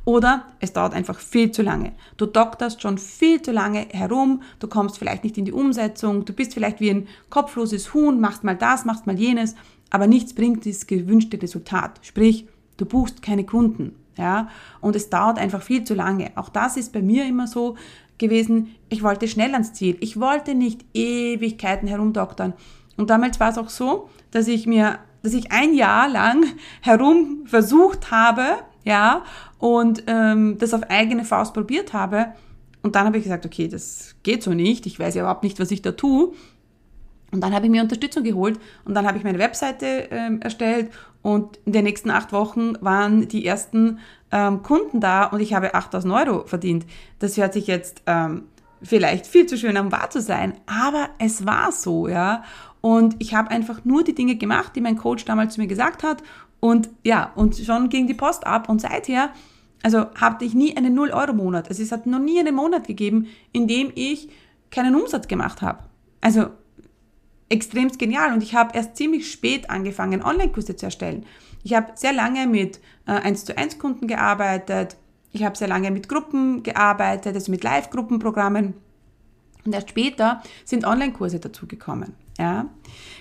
Oder 0.03 0.45
es 0.59 0.73
dauert 0.73 0.93
einfach 0.93 1.19
viel 1.19 1.51
zu 1.51 1.61
lange. 1.61 1.93
Du 2.17 2.25
dokterst 2.25 2.81
schon 2.81 2.97
viel 2.97 3.41
zu 3.41 3.51
lange 3.51 3.87
herum, 3.91 4.41
du 4.59 4.67
kommst 4.67 4.97
vielleicht 4.97 5.23
nicht 5.23 5.37
in 5.37 5.45
die 5.45 5.51
Umsetzung, 5.51 6.25
du 6.25 6.33
bist 6.33 6.53
vielleicht 6.53 6.79
wie 6.79 6.89
ein 6.89 7.07
kopfloses 7.29 7.93
Huhn, 7.93 8.19
machst 8.19 8.43
mal 8.43 8.55
das, 8.55 8.85
machst 8.85 9.07
mal 9.07 9.19
jenes, 9.19 9.55
aber 9.89 10.07
nichts 10.07 10.33
bringt 10.33 10.65
das 10.65 10.87
gewünschte 10.87 11.41
Resultat. 11.41 11.99
Sprich, 12.01 12.47
du 12.77 12.85
buchst 12.85 13.21
keine 13.21 13.45
Kunden. 13.45 13.95
Ja, 14.17 14.47
und 14.79 14.95
es 14.95 15.09
dauert 15.09 15.37
einfach 15.37 15.61
viel 15.61 15.83
zu 15.83 15.93
lange. 15.93 16.31
Auch 16.35 16.47
das 16.47 16.77
ist 16.77 16.93
bei 16.93 17.01
mir 17.01 17.25
immer 17.25 17.47
so 17.47 17.75
gewesen. 18.17 18.75
Ich 18.87 19.03
wollte 19.03 19.27
schnell 19.27 19.51
ans 19.51 19.73
Ziel. 19.73 19.97
Ich 19.99 20.19
wollte 20.19 20.55
nicht 20.55 20.85
Ewigkeiten 20.93 21.87
herumdoktern. 21.87 22.53
Und 22.95 23.09
damals 23.09 23.41
war 23.41 23.49
es 23.49 23.57
auch 23.57 23.69
so, 23.69 24.09
dass 24.31 24.47
ich 24.47 24.67
mir 24.67 24.99
dass 25.25 25.33
ich 25.33 25.51
ein 25.51 25.73
Jahr 25.73 26.07
lang 26.07 26.45
herum 26.81 27.45
versucht 27.47 28.11
habe, 28.11 28.43
ja, 28.83 29.23
und 29.57 30.03
ähm, 30.05 30.57
das 30.59 30.73
auf 30.73 30.83
eigene 30.89 31.25
Faust 31.25 31.53
probiert 31.53 31.93
habe. 31.93 32.27
Und 32.83 32.95
dann 32.95 33.07
habe 33.07 33.17
ich 33.17 33.23
gesagt, 33.23 33.45
okay, 33.45 33.67
das 33.67 34.15
geht 34.21 34.43
so 34.43 34.53
nicht. 34.53 34.85
Ich 34.85 34.99
weiß 34.99 35.15
ja 35.15 35.23
überhaupt 35.23 35.43
nicht, 35.43 35.59
was 35.59 35.71
ich 35.71 35.81
da 35.81 35.93
tue. 35.93 36.33
Und 37.31 37.41
dann 37.41 37.53
habe 37.53 37.65
ich 37.65 37.71
mir 37.71 37.81
Unterstützung 37.81 38.23
geholt 38.23 38.59
und 38.85 38.93
dann 38.93 39.07
habe 39.07 39.17
ich 39.17 39.23
meine 39.23 39.39
Webseite 39.39 40.07
ähm, 40.11 40.39
erstellt 40.41 40.91
und 41.21 41.57
in 41.65 41.73
den 41.73 41.83
nächsten 41.83 42.11
acht 42.11 42.31
Wochen 42.31 42.75
waren 42.81 43.27
die 43.27 43.45
ersten 43.45 43.99
ähm, 44.31 44.61
Kunden 44.61 45.01
da 45.01 45.25
und 45.25 45.41
ich 45.41 45.53
habe 45.53 45.73
8000 45.73 46.13
Euro 46.13 46.45
verdient. 46.45 46.85
Das 47.19 47.35
hört 47.35 47.53
sich 47.53 47.65
jetzt 47.67 48.03
ähm, 48.05 48.43
vielleicht 48.85 49.27
viel 49.27 49.45
zu 49.45 49.57
schön, 49.57 49.77
um 49.77 49.91
wahr 49.91 50.09
zu 50.09 50.21
sein, 50.21 50.53
aber 50.65 51.09
es 51.19 51.45
war 51.45 51.71
so, 51.71 52.07
ja. 52.07 52.43
Und 52.81 53.15
ich 53.19 53.33
habe 53.33 53.49
einfach 53.49 53.83
nur 53.83 54.03
die 54.03 54.13
Dinge 54.13 54.35
gemacht, 54.35 54.75
die 54.75 54.81
mein 54.81 54.95
Coach 54.97 55.25
damals 55.25 55.55
zu 55.55 55.61
mir 55.61 55.67
gesagt 55.67 56.03
hat. 56.03 56.21
Und 56.59 56.89
ja, 57.03 57.31
und 57.35 57.55
schon 57.57 57.89
ging 57.89 58.05
die 58.05 58.13
Post 58.13 58.45
ab. 58.45 58.69
Und 58.69 58.79
seither, 58.79 59.31
also 59.81 60.05
hatte 60.13 60.45
ich 60.45 60.53
nie 60.53 60.77
einen 60.77 60.97
0-Euro-Monat. 60.97 61.67
Also 61.67 61.81
es 61.81 61.91
hat 61.91 62.05
noch 62.05 62.19
nie 62.19 62.39
einen 62.39 62.53
Monat 62.53 62.85
gegeben, 62.85 63.27
in 63.51 63.67
dem 63.67 63.91
ich 63.95 64.29
keinen 64.69 64.93
Umsatz 64.93 65.27
gemacht 65.27 65.63
habe. 65.63 65.79
Also 66.21 66.49
extremst 67.49 67.97
genial. 67.97 68.33
Und 68.33 68.43
ich 68.43 68.53
habe 68.53 68.77
erst 68.77 68.95
ziemlich 68.97 69.31
spät 69.31 69.69
angefangen, 69.69 70.23
Online-Kurse 70.23 70.75
zu 70.75 70.85
erstellen. 70.85 71.25
Ich 71.63 71.73
habe 71.73 71.93
sehr 71.95 72.13
lange 72.13 72.45
mit 72.45 72.79
äh, 73.07 73.13
1 73.13 73.45
zu 73.45 73.57
1 73.57 73.79
Kunden 73.79 74.07
gearbeitet. 74.07 74.97
Ich 75.35 75.43
habe 75.43 75.57
sehr 75.57 75.67
lange 75.67 75.91
mit 75.91 76.07
Gruppen 76.07 76.63
gearbeitet, 76.63 77.35
also 77.35 77.51
mit 77.51 77.61
Live-Gruppenprogrammen. 77.61 78.73
Und 79.65 79.75
erst 79.75 79.89
später 79.89 80.41
sind 80.63 80.85
Online-Kurse 80.85 81.41
dazugekommen. 81.41 82.13
Ja, 82.39 82.69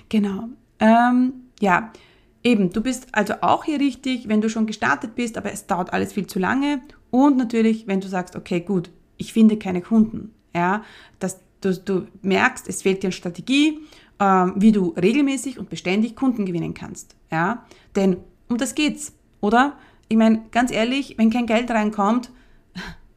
genau. 0.09 0.45
Ähm, 0.79 1.33
ja, 1.59 1.91
eben, 2.45 2.71
du 2.71 2.83
bist 2.83 3.09
also 3.11 3.35
auch 3.41 3.65
hier 3.65 3.81
richtig, 3.81 4.29
wenn 4.29 4.41
du 4.41 4.49
schon 4.49 4.67
gestartet 4.67 5.17
bist, 5.17 5.37
aber 5.37 5.53
es 5.53 5.67
dauert 5.67 5.93
alles 5.93 6.13
viel 6.13 6.29
zu 6.29 6.39
lange. 6.39 6.83
Und 7.11 7.37
natürlich, 7.37 7.89
wenn 7.89 8.01
du 8.01 8.07
sagst, 8.07 8.37
okay, 8.37 8.61
gut, 8.61 8.91
ich 9.17 9.33
finde 9.33 9.57
keine 9.57 9.81
Kunden. 9.81 10.33
Ja, 10.55 10.85
dass 11.19 11.41
du, 11.63 11.77
du 11.77 12.07
merkst, 12.23 12.69
es 12.69 12.83
fehlt 12.83 13.03
dir 13.03 13.09
eine 13.09 13.13
Strategie, 13.13 13.81
ähm, 14.21 14.53
wie 14.55 14.71
du 14.71 14.91
regelmäßig 14.91 15.59
und 15.59 15.69
beständig 15.69 16.15
Kunden 16.15 16.47
gewinnen 16.47 16.75
kannst. 16.75 17.17
Ja, 17.33 17.67
denn 17.97 18.19
um 18.49 18.57
das 18.57 18.77
geht's, 18.77 19.15
oder? 19.41 19.77
Ich 20.15 20.19
meine, 20.19 20.43
ganz 20.53 20.71
ehrlich, 20.71 21.19
wenn 21.19 21.31
kein 21.31 21.47
Geld 21.47 21.73
reinkommt, 21.73 22.31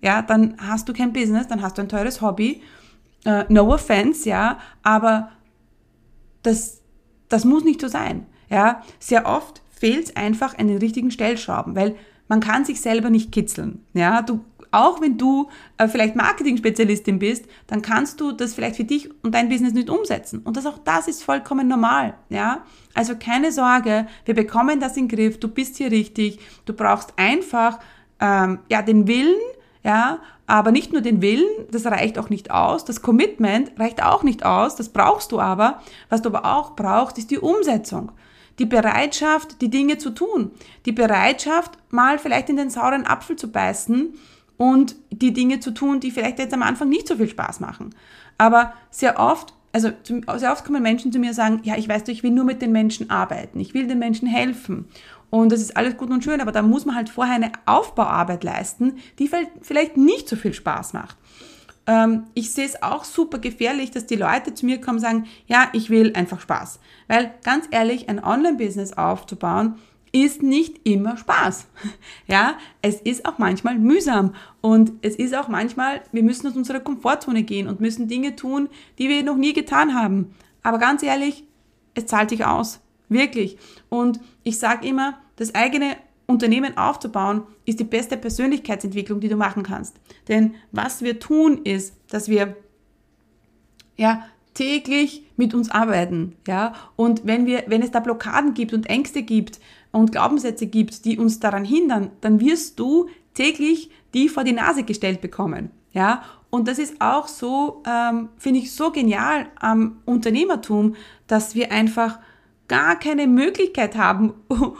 ja, 0.01 0.23
dann 0.23 0.55
hast 0.57 0.89
du 0.89 0.93
kein 0.93 1.13
Business, 1.13 1.47
dann 1.47 1.61
hast 1.61 1.77
du 1.77 1.83
ein 1.83 1.89
teures 1.89 2.21
Hobby. 2.21 2.63
Uh, 3.23 3.43
no 3.49 3.71
offense, 3.71 4.27
ja, 4.27 4.57
aber 4.81 5.29
das, 6.41 6.81
das 7.29 7.45
muss 7.45 7.63
nicht 7.63 7.81
so 7.81 7.87
sein. 7.87 8.25
Ja, 8.49 8.81
sehr 8.97 9.27
oft 9.27 9.61
fehlt 9.69 10.05
es 10.05 10.15
einfach 10.15 10.57
an 10.57 10.69
den 10.69 10.79
richtigen 10.79 11.11
Stellschrauben, 11.11 11.75
weil 11.75 11.95
man 12.27 12.39
kann 12.39 12.65
sich 12.65 12.81
selber 12.81 13.11
nicht 13.11 13.31
kitzeln. 13.31 13.85
Ja, 13.93 14.23
du 14.23 14.43
auch 14.71 15.01
wenn 15.01 15.17
du 15.17 15.49
äh, 15.77 15.87
vielleicht 15.87 16.15
Marketing-Spezialistin 16.15 17.19
bist, 17.19 17.45
dann 17.67 17.81
kannst 17.81 18.19
du 18.19 18.31
das 18.31 18.53
vielleicht 18.53 18.75
für 18.75 18.83
dich 18.83 19.09
und 19.23 19.33
dein 19.33 19.49
Business 19.49 19.73
nicht 19.73 19.89
umsetzen. 19.89 20.41
Und 20.43 20.57
das 20.57 20.65
auch 20.65 20.77
das 20.79 21.07
ist 21.07 21.23
vollkommen 21.23 21.67
normal. 21.67 22.15
Ja? 22.29 22.63
Also 22.93 23.15
keine 23.15 23.51
Sorge, 23.51 24.07
wir 24.25 24.33
bekommen 24.33 24.79
das 24.79 24.97
in 24.97 25.07
den 25.07 25.17
Griff, 25.17 25.39
du 25.39 25.47
bist 25.47 25.77
hier 25.77 25.91
richtig, 25.91 26.39
du 26.65 26.73
brauchst 26.73 27.13
einfach 27.17 27.79
ähm, 28.19 28.59
ja, 28.69 28.81
den 28.81 29.07
Willen, 29.07 29.39
ja, 29.83 30.19
aber 30.47 30.71
nicht 30.71 30.93
nur 30.93 31.01
den 31.01 31.21
Willen, 31.21 31.67
das 31.71 31.85
reicht 31.85 32.17
auch 32.17 32.29
nicht 32.29 32.51
aus, 32.51 32.85
das 32.85 33.01
Commitment 33.01 33.71
reicht 33.77 34.01
auch 34.01 34.23
nicht 34.23 34.45
aus, 34.45 34.75
das 34.75 34.89
brauchst 34.89 35.31
du 35.31 35.39
aber. 35.39 35.81
Was 36.09 36.21
du 36.21 36.29
aber 36.29 36.45
auch 36.45 36.75
brauchst, 36.75 37.17
ist 37.17 37.31
die 37.31 37.37
Umsetzung. 37.37 38.11
Die 38.59 38.65
Bereitschaft, 38.65 39.61
die 39.61 39.69
Dinge 39.69 39.97
zu 39.97 40.09
tun. 40.09 40.51
Die 40.85 40.91
Bereitschaft, 40.91 41.77
mal 41.89 42.17
vielleicht 42.17 42.49
in 42.49 42.55
den 42.55 42.69
sauren 42.69 43.05
Apfel 43.05 43.35
zu 43.35 43.51
beißen 43.51 44.13
und 44.57 44.95
die 45.11 45.33
Dinge 45.33 45.59
zu 45.59 45.71
tun, 45.71 45.99
die 45.99 46.11
vielleicht 46.11 46.39
jetzt 46.39 46.53
am 46.53 46.63
Anfang 46.63 46.89
nicht 46.89 47.07
so 47.07 47.15
viel 47.15 47.29
Spaß 47.29 47.59
machen. 47.59 47.95
Aber 48.37 48.73
sehr 48.89 49.19
oft, 49.19 49.53
also 49.71 49.91
sehr 50.37 50.51
oft 50.51 50.65
kommen 50.65 50.83
Menschen 50.83 51.11
zu 51.11 51.19
mir 51.19 51.29
und 51.29 51.35
sagen, 51.35 51.61
ja, 51.63 51.77
ich 51.77 51.87
weiß, 51.87 52.07
ich 52.07 52.23
will 52.23 52.31
nur 52.31 52.45
mit 52.45 52.61
den 52.61 52.71
Menschen 52.71 53.09
arbeiten, 53.09 53.59
ich 53.59 53.73
will 53.73 53.87
den 53.87 53.99
Menschen 53.99 54.27
helfen. 54.27 54.85
Und 55.29 55.51
das 55.51 55.59
ist 55.59 55.75
alles 55.75 55.97
gut 55.97 56.09
und 56.09 56.23
schön, 56.23 56.41
aber 56.41 56.51
da 56.51 56.61
muss 56.61 56.85
man 56.85 56.95
halt 56.95 57.09
vorher 57.09 57.35
eine 57.35 57.51
Aufbauarbeit 57.65 58.43
leisten, 58.43 58.97
die 59.19 59.29
vielleicht 59.61 59.97
nicht 59.97 60.29
so 60.29 60.35
viel 60.35 60.53
Spaß 60.53 60.93
macht. 60.93 61.17
Ähm, 61.85 62.23
ich 62.33 62.53
sehe 62.53 62.65
es 62.65 62.81
auch 62.81 63.03
super 63.03 63.39
gefährlich, 63.39 63.91
dass 63.91 64.05
die 64.05 64.15
Leute 64.15 64.53
zu 64.53 64.65
mir 64.65 64.79
kommen 64.79 64.97
und 64.97 65.01
sagen, 65.01 65.25
ja, 65.47 65.69
ich 65.73 65.89
will 65.89 66.13
einfach 66.15 66.39
Spaß. 66.39 66.79
Weil 67.07 67.31
ganz 67.43 67.65
ehrlich, 67.71 68.09
ein 68.09 68.23
Online-Business 68.23 68.93
aufzubauen, 68.93 69.75
ist 70.23 70.43
nicht 70.43 70.87
immer 70.87 71.17
Spaß. 71.17 71.67
Ja, 72.27 72.57
es 72.81 72.99
ist 73.01 73.25
auch 73.25 73.37
manchmal 73.37 73.77
mühsam 73.77 74.35
und 74.59 74.91
es 75.01 75.15
ist 75.15 75.33
auch 75.33 75.47
manchmal, 75.47 76.01
wir 76.11 76.23
müssen 76.23 76.47
aus 76.47 76.57
unserer 76.57 76.81
Komfortzone 76.81 77.43
gehen 77.43 77.69
und 77.69 77.79
müssen 77.79 78.09
Dinge 78.09 78.35
tun, 78.35 78.67
die 78.97 79.07
wir 79.07 79.23
noch 79.23 79.37
nie 79.37 79.53
getan 79.53 79.95
haben. 79.95 80.35
Aber 80.61 80.77
ganz 80.77 81.03
ehrlich, 81.03 81.45
es 81.93 82.05
zahlt 82.05 82.29
sich 82.29 82.45
aus. 82.45 82.81
Wirklich. 83.07 83.57
Und 83.87 84.19
ich 84.43 84.59
sage 84.59 84.85
immer, 84.85 85.17
das 85.37 85.55
eigene 85.55 85.95
Unternehmen 86.25 86.77
aufzubauen, 86.77 87.43
ist 87.63 87.79
die 87.79 87.85
beste 87.85 88.17
Persönlichkeitsentwicklung, 88.17 89.21
die 89.21 89.29
du 89.29 89.37
machen 89.37 89.63
kannst. 89.63 89.95
Denn 90.27 90.55
was 90.71 91.01
wir 91.01 91.19
tun, 91.19 91.61
ist, 91.63 91.95
dass 92.09 92.27
wir 92.27 92.57
ja, 93.95 94.25
täglich 94.53 95.23
mit 95.35 95.53
uns 95.53 95.69
arbeiten, 95.69 96.35
ja. 96.47 96.73
Und 96.95 97.27
wenn 97.27 97.45
wir, 97.45 97.65
wenn 97.67 97.83
es 97.83 97.91
da 97.91 97.99
Blockaden 97.99 98.55
gibt 98.55 98.73
und 98.73 98.89
Ängste 98.89 99.21
gibt, 99.21 99.59
und 99.97 100.11
Glaubenssätze 100.11 100.67
gibt, 100.67 101.05
die 101.05 101.17
uns 101.17 101.39
daran 101.39 101.65
hindern, 101.65 102.11
dann 102.21 102.39
wirst 102.39 102.79
du 102.79 103.07
täglich 103.33 103.91
die 104.13 104.29
vor 104.29 104.43
die 104.43 104.53
Nase 104.53 104.83
gestellt 104.83 105.21
bekommen. 105.21 105.71
Ja, 105.91 106.23
und 106.49 106.67
das 106.67 106.79
ist 106.79 107.01
auch 107.01 107.27
so, 107.27 107.83
ähm, 107.87 108.29
finde 108.37 108.59
ich 108.59 108.71
so 108.71 108.91
genial 108.91 109.47
am 109.59 109.97
Unternehmertum, 110.05 110.95
dass 111.27 111.55
wir 111.55 111.71
einfach 111.71 112.19
gar 112.67 112.97
keine 112.97 113.27
Möglichkeit 113.27 113.97
haben, 113.97 114.33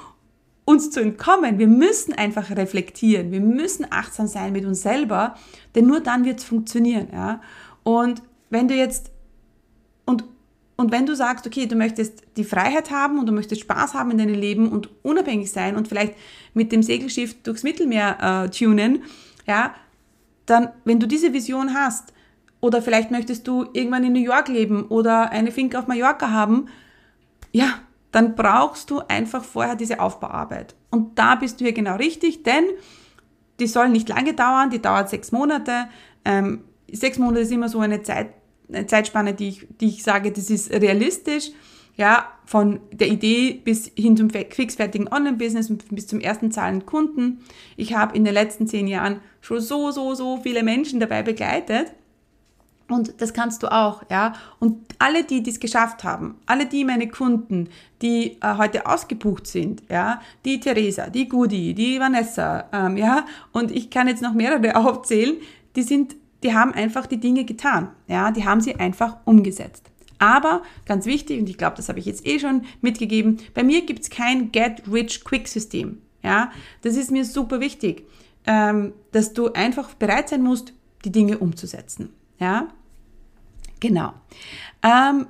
uns 0.66 0.92
zu 0.92 1.00
entkommen. 1.02 1.60
Wir 1.60 1.68
müssen 1.68 2.14
einfach 2.14 2.50
reflektieren. 2.52 3.32
Wir 3.32 3.42
müssen 3.42 3.88
achtsam 3.90 4.28
sein 4.28 4.54
mit 4.54 4.66
uns 4.66 4.82
selber, 4.82 5.36
denn 5.76 5.88
nur 5.88 6.02
dann 6.02 6.26
wird 6.26 6.40
es 6.40 6.46
funktionieren. 6.46 7.08
Ja? 7.12 7.42
Und 7.84 8.22
wenn 8.50 8.68
du 8.68 8.76
jetzt 8.76 9.12
und 10.06 10.24
und 10.78 10.92
wenn 10.92 11.06
du 11.06 11.16
sagst, 11.16 11.46
okay, 11.46 11.66
du 11.66 11.76
möchtest 11.76 12.24
die 12.38 12.44
Freiheit 12.44 12.92
haben 12.92 13.20
und 13.20 13.26
du 13.26 13.34
möchtest 13.34 13.62
Spaß 13.62 13.96
haben 13.96 14.12
in 14.12 14.20
deinem 14.20 14.36
Leben 14.36 14.70
und 14.70 14.90
unabhängig 15.04 15.52
sein 15.52 15.76
und 15.76 15.88
vielleicht 15.88 16.14
mit 16.54 16.72
dem 16.72 16.84
Segelschiff 16.84 17.42
durchs 17.42 17.64
Mittelmeer 17.64 18.46
äh, 18.46 18.50
tunen, 18.50 19.04
ja, 19.48 19.74
dann, 20.46 20.70
wenn 20.86 21.00
du 21.00 21.08
diese 21.08 21.34
Vision 21.34 21.74
hast, 21.74 22.14
oder 22.60 22.82
vielleicht 22.82 23.12
möchtest 23.12 23.48
du 23.48 23.66
irgendwann 23.74 24.04
in 24.04 24.14
New 24.14 24.20
York 24.20 24.48
leben 24.48 24.86
oder 24.88 25.32
eine 25.32 25.52
Finke 25.52 25.78
auf 25.78 25.88
Mallorca 25.88 26.32
haben, 26.32 26.68
ja, 27.52 27.80
dann 28.12 28.36
brauchst 28.36 28.90
du 28.90 29.00
einfach 29.08 29.44
vorher 29.44 29.76
diese 29.76 30.00
Aufbauarbeit. 30.00 30.76
Und 30.90 31.20
da 31.20 31.36
bist 31.36 31.60
du 31.60 31.66
hier 31.66 31.74
genau 31.74 31.96
richtig, 31.98 32.44
denn 32.44 32.64
die 33.60 33.68
soll 33.68 33.90
nicht 33.90 34.10
lange 34.10 34.34
dauern, 34.34 34.70
die 34.70 34.82
dauert 34.82 35.10
sechs 35.10 35.32
Monate. 35.32 35.88
Ähm, 36.26 36.64
sechs 36.92 37.18
Monate 37.18 37.42
ist 37.42 37.52
immer 37.52 37.70
so 37.70 37.80
eine 37.80 38.02
Zeit, 38.04 38.30
Zeitspanne, 38.88 39.34
die 39.34 39.50
ich, 39.50 39.68
die 39.80 39.88
ich 39.88 40.04
sage, 40.04 40.32
das 40.32 40.50
ist 40.50 40.72
realistisch. 40.72 41.52
Ja, 41.96 42.28
von 42.46 42.80
der 42.92 43.08
Idee 43.08 43.60
bis 43.64 43.92
hin 43.96 44.16
zum 44.16 44.30
fixfertigen 44.30 45.08
Online-Business 45.08 45.72
und 45.72 45.84
bis 45.90 46.06
zum 46.06 46.20
ersten 46.20 46.52
zahlenden 46.52 46.86
Kunden. 46.86 47.40
Ich 47.76 47.96
habe 47.96 48.16
in 48.16 48.24
den 48.24 48.36
letzten 48.36 48.68
zehn 48.68 48.88
Jahren 48.88 49.20
schon 49.42 49.62
so, 49.62 49.90
so, 49.90 50.14
so 50.14 50.38
viele 50.38 50.62
Menschen 50.62 51.00
dabei 51.00 51.24
begleitet. 51.24 51.94
Und 52.88 53.20
das 53.22 53.34
kannst 53.34 53.64
du 53.64 53.72
auch, 53.72 54.04
ja. 54.10 54.34
Und 54.60 54.78
alle, 55.00 55.24
die 55.24 55.44
dies 55.44 55.60
geschafft 55.60 56.04
haben, 56.04 56.36
alle 56.46 56.68
die 56.68 56.86
meine 56.86 57.10
Kunden, 57.10 57.70
die 58.02 58.38
äh, 58.42 58.58
heute 58.58 58.86
ausgebucht 58.86 59.46
sind, 59.46 59.84
ja, 59.90 60.22
die 60.46 60.60
Theresa, 60.60 61.10
die 61.10 61.28
Gudi, 61.28 61.74
die 61.74 62.00
Vanessa, 62.00 62.66
ähm, 62.72 62.96
ja, 62.96 63.26
und 63.52 63.72
ich 63.72 63.90
kann 63.90 64.08
jetzt 64.08 64.22
noch 64.22 64.34
mehrere 64.34 64.76
aufzählen, 64.78 65.36
die 65.76 65.84
sind 65.84 66.16
die 66.44 66.54
haben 66.54 66.74
einfach 66.74 67.08
die 67.08 67.20
Dinge 67.20 67.46
getan. 67.46 67.90
Ja, 68.08 68.32
die 68.32 68.46
haben 68.46 68.62
sie 68.62 68.76
einfach 68.76 69.18
umgesetzt. 69.26 69.90
Aber 70.20 70.64
ganz 70.86 71.06
wichtig, 71.06 71.40
und 71.40 71.50
ich 71.50 71.58
glaube, 71.58 71.76
das 71.76 71.90
habe 71.90 72.00
ich 72.00 72.06
jetzt 72.06 72.26
eh 72.26 72.40
schon 72.40 72.64
mitgegeben, 72.82 73.38
bei 73.54 73.64
mir 73.64 73.86
gibt 73.86 74.02
es 74.02 74.10
kein 74.10 74.52
Get-Rich-Quick-System. 74.52 76.00
Ja, 76.24 76.52
das 76.82 76.96
ist 76.96 77.12
mir 77.12 77.24
super 77.24 77.60
wichtig, 77.60 78.06
ähm, 78.46 78.94
dass 79.12 79.34
du 79.34 79.54
einfach 79.54 79.94
bereit 79.94 80.30
sein 80.30 80.42
musst, 80.42 80.74
die 81.06 81.12
Dinge 81.12 81.38
umzusetzen. 81.38 82.10
Ja, 82.40 82.70
genau. 83.80 84.14
Ähm, 84.84 85.28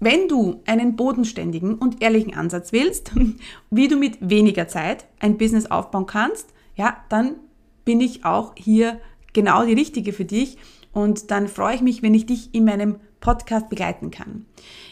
wenn 0.00 0.28
du 0.28 0.62
einen 0.66 0.96
bodenständigen 0.96 1.74
und 1.74 2.02
ehrlichen 2.02 2.34
Ansatz 2.34 2.72
willst, 2.72 3.12
wie 3.70 3.88
du 3.88 3.96
mit 3.96 4.16
weniger 4.20 4.66
Zeit 4.66 5.06
ein 5.20 5.36
Business 5.36 5.66
aufbauen 5.66 6.06
kannst, 6.06 6.48
ja, 6.74 6.96
dann 7.10 7.36
bin 7.84 8.00
ich 8.00 8.24
auch 8.24 8.54
hier 8.56 8.98
genau 9.32 9.64
die 9.64 9.74
richtige 9.74 10.12
für 10.12 10.24
dich 10.24 10.58
und 10.92 11.30
dann 11.30 11.48
freue 11.48 11.74
ich 11.74 11.82
mich, 11.82 12.02
wenn 12.02 12.14
ich 12.14 12.26
dich 12.26 12.54
in 12.54 12.64
meinem 12.64 12.96
Podcast 13.20 13.68
begleiten 13.68 14.10
kann. 14.10 14.46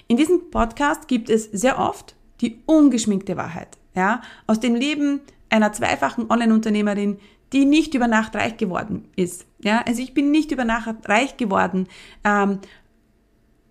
In 0.06 0.16
diesem 0.16 0.50
Podcast 0.50 1.08
gibt 1.08 1.30
es 1.30 1.44
sehr 1.44 1.78
oft 1.78 2.14
die 2.40 2.60
ungeschminkte 2.66 3.36
Wahrheit, 3.36 3.78
ja, 3.94 4.22
aus 4.46 4.60
dem 4.60 4.74
Leben 4.74 5.20
einer 5.50 5.72
zweifachen 5.72 6.30
Online-Unternehmerin, 6.30 7.18
die 7.52 7.64
nicht 7.64 7.94
über 7.94 8.06
Nacht 8.06 8.36
reich 8.36 8.56
geworden 8.56 9.08
ist. 9.16 9.46
Ja, 9.60 9.82
also 9.86 10.02
ich 10.02 10.14
bin 10.14 10.30
nicht 10.30 10.52
über 10.52 10.64
Nacht 10.64 11.08
reich 11.08 11.36
geworden, 11.36 11.88
ähm, 12.22 12.60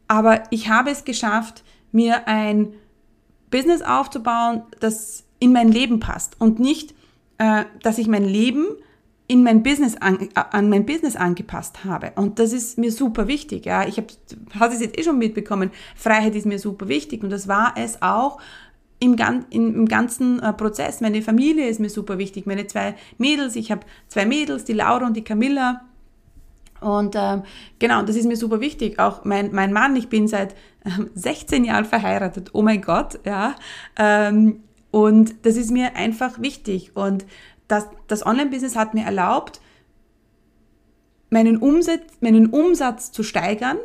aber 0.07 0.43
ich 0.51 0.69
habe 0.69 0.89
es 0.89 1.05
geschafft, 1.05 1.63
mir 1.91 2.27
ein 2.27 2.73
Business 3.49 3.81
aufzubauen, 3.81 4.63
das 4.79 5.23
in 5.39 5.53
mein 5.53 5.71
Leben 5.71 5.99
passt 5.99 6.39
und 6.39 6.59
nicht, 6.59 6.93
äh, 7.37 7.65
dass 7.83 7.97
ich 7.97 8.07
mein 8.07 8.25
Leben 8.25 8.65
in 9.27 9.43
mein 9.43 9.61
Business 9.61 9.95
an, 9.97 10.29
an 10.35 10.69
mein 10.69 10.85
Business 10.85 11.15
angepasst 11.15 11.83
habe. 11.83 12.11
Und 12.15 12.39
das 12.39 12.53
ist 12.53 12.77
mir 12.77 12.91
super 12.91 13.27
wichtig. 13.27 13.65
Ja, 13.65 13.85
ich 13.85 13.97
habe, 13.97 14.07
hast 14.57 14.73
es 14.73 14.81
jetzt 14.81 14.97
eh 14.97 15.03
schon 15.03 15.17
mitbekommen. 15.17 15.71
Freiheit 15.95 16.35
ist 16.35 16.45
mir 16.45 16.59
super 16.59 16.87
wichtig 16.87 17.23
und 17.23 17.29
das 17.29 17.47
war 17.47 17.73
es 17.77 18.01
auch 18.01 18.39
im, 18.99 19.15
im 19.49 19.85
ganzen 19.87 20.41
äh, 20.41 20.53
Prozess. 20.53 21.01
Meine 21.01 21.21
Familie 21.21 21.67
ist 21.67 21.79
mir 21.79 21.89
super 21.89 22.17
wichtig. 22.17 22.45
Meine 22.45 22.67
zwei 22.67 22.95
Mädels, 23.17 23.55
ich 23.55 23.71
habe 23.71 23.81
zwei 24.07 24.25
Mädels, 24.25 24.63
die 24.63 24.73
Laura 24.73 25.05
und 25.05 25.15
die 25.15 25.23
Camilla. 25.23 25.81
Und 26.79 27.15
ähm, 27.17 27.43
genau, 27.79 28.03
das 28.03 28.15
ist 28.15 28.27
mir 28.27 28.37
super 28.37 28.61
wichtig. 28.61 28.99
Auch 28.99 29.25
mein, 29.25 29.51
mein 29.51 29.73
Mann, 29.73 29.95
ich 29.95 30.09
bin 30.09 30.27
seit 30.27 30.55
ähm, 30.85 31.09
16 31.15 31.65
Jahren 31.65 31.85
verheiratet. 31.85 32.51
Oh 32.53 32.61
mein 32.61 32.81
Gott, 32.81 33.19
ja. 33.25 33.55
Ähm, 33.97 34.63
und 34.91 35.45
das 35.45 35.57
ist 35.57 35.71
mir 35.71 35.95
einfach 35.95 36.41
wichtig. 36.41 36.95
Und 36.95 37.25
das, 37.67 37.87
das 38.07 38.25
Online-Business 38.25 38.75
hat 38.75 38.93
mir 38.93 39.05
erlaubt, 39.05 39.61
meinen 41.29 41.57
Umsatz, 41.57 42.01
meinen 42.21 42.47
Umsatz 42.47 43.11
zu 43.11 43.23
steigern 43.23 43.77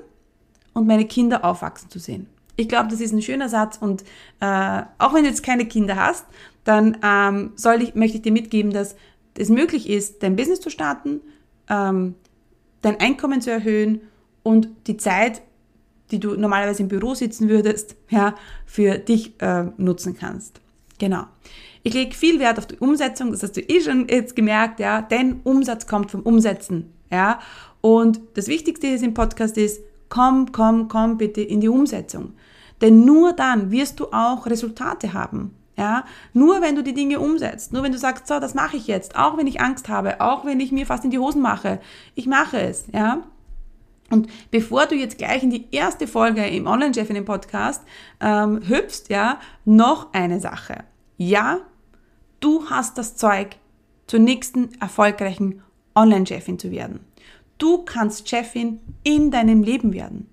und 0.74 0.86
meine 0.86 1.06
Kinder 1.06 1.44
aufwachsen 1.44 1.90
zu 1.90 1.98
sehen. 1.98 2.28
Ich 2.56 2.68
glaube, 2.68 2.88
das 2.88 3.00
ist 3.00 3.12
ein 3.12 3.22
schöner 3.22 3.48
Satz 3.48 3.78
und 3.78 4.02
äh, 4.40 4.82
auch 4.98 5.14
wenn 5.14 5.24
du 5.24 5.30
jetzt 5.30 5.42
keine 5.42 5.66
Kinder 5.66 5.96
hast, 5.96 6.26
dann 6.64 6.98
ähm, 7.02 7.52
soll 7.56 7.82
ich, 7.82 7.94
möchte 7.94 8.18
ich 8.18 8.22
dir 8.22 8.32
mitgeben, 8.32 8.72
dass 8.72 8.94
es 9.36 9.48
möglich 9.48 9.88
ist, 9.88 10.22
dein 10.22 10.36
Business 10.36 10.60
zu 10.60 10.70
starten, 10.70 11.20
ähm, 11.68 12.14
dein 12.82 13.00
Einkommen 13.00 13.40
zu 13.40 13.50
erhöhen 13.50 14.02
und 14.42 14.68
die 14.86 14.96
Zeit, 14.96 15.42
die 16.10 16.20
du 16.20 16.34
normalerweise 16.36 16.82
im 16.82 16.88
Büro 16.88 17.14
sitzen 17.14 17.48
würdest, 17.48 17.96
ja, 18.10 18.34
für 18.66 18.98
dich 18.98 19.40
äh, 19.40 19.64
nutzen 19.78 20.16
kannst. 20.16 20.61
Genau. 21.02 21.24
Ich 21.82 21.94
lege 21.94 22.14
viel 22.14 22.38
Wert 22.38 22.58
auf 22.58 22.66
die 22.66 22.78
Umsetzung, 22.78 23.32
das 23.32 23.42
hast 23.42 23.56
du 23.56 23.60
eh 23.60 23.80
schon 23.80 24.06
jetzt 24.06 24.36
gemerkt, 24.36 24.78
ja, 24.78 25.02
denn 25.02 25.40
Umsatz 25.42 25.88
kommt 25.88 26.12
vom 26.12 26.20
Umsetzen, 26.20 26.92
ja. 27.10 27.40
Und 27.80 28.20
das 28.34 28.46
Wichtigste 28.46 28.86
ist 28.86 29.02
im 29.02 29.12
Podcast 29.12 29.58
ist, 29.58 29.82
komm, 30.08 30.52
komm, 30.52 30.86
komm 30.86 31.18
bitte 31.18 31.40
in 31.40 31.60
die 31.60 31.68
Umsetzung. 31.68 32.34
Denn 32.80 33.04
nur 33.04 33.32
dann 33.32 33.72
wirst 33.72 33.98
du 33.98 34.12
auch 34.12 34.46
Resultate 34.46 35.12
haben. 35.12 35.56
Ja, 35.76 36.04
nur 36.34 36.60
wenn 36.60 36.76
du 36.76 36.84
die 36.84 36.94
Dinge 36.94 37.18
umsetzt, 37.18 37.72
nur 37.72 37.82
wenn 37.82 37.90
du 37.90 37.98
sagst, 37.98 38.28
so, 38.28 38.38
das 38.38 38.54
mache 38.54 38.76
ich 38.76 38.86
jetzt, 38.86 39.16
auch 39.16 39.36
wenn 39.36 39.48
ich 39.48 39.60
Angst 39.60 39.88
habe, 39.88 40.20
auch 40.20 40.44
wenn 40.44 40.60
ich 40.60 40.70
mir 40.70 40.86
fast 40.86 41.04
in 41.04 41.10
die 41.10 41.18
Hosen 41.18 41.42
mache, 41.42 41.80
ich 42.14 42.28
mache 42.28 42.60
es, 42.60 42.84
ja. 42.92 43.24
Und 44.08 44.28
bevor 44.52 44.86
du 44.86 44.94
jetzt 44.94 45.18
gleich 45.18 45.42
in 45.42 45.50
die 45.50 45.66
erste 45.72 46.06
Folge 46.06 46.46
im 46.46 46.68
Online-Chef 46.68 47.08
in 47.08 47.16
dem 47.16 47.24
Podcast 47.24 47.82
ähm, 48.20 48.60
hüpfst, 48.68 49.08
ja, 49.08 49.40
noch 49.64 50.12
eine 50.12 50.38
Sache. 50.38 50.84
Ja, 51.16 51.60
du 52.40 52.68
hast 52.68 52.98
das 52.98 53.16
Zeug, 53.16 53.56
zur 54.06 54.20
nächsten 54.20 54.74
erfolgreichen 54.80 55.62
Online-Chefin 55.94 56.58
zu 56.58 56.70
werden. 56.70 57.00
Du 57.58 57.78
kannst 57.84 58.28
Chefin 58.28 58.80
in 59.04 59.30
deinem 59.30 59.62
Leben 59.62 59.92
werden. 59.92 60.28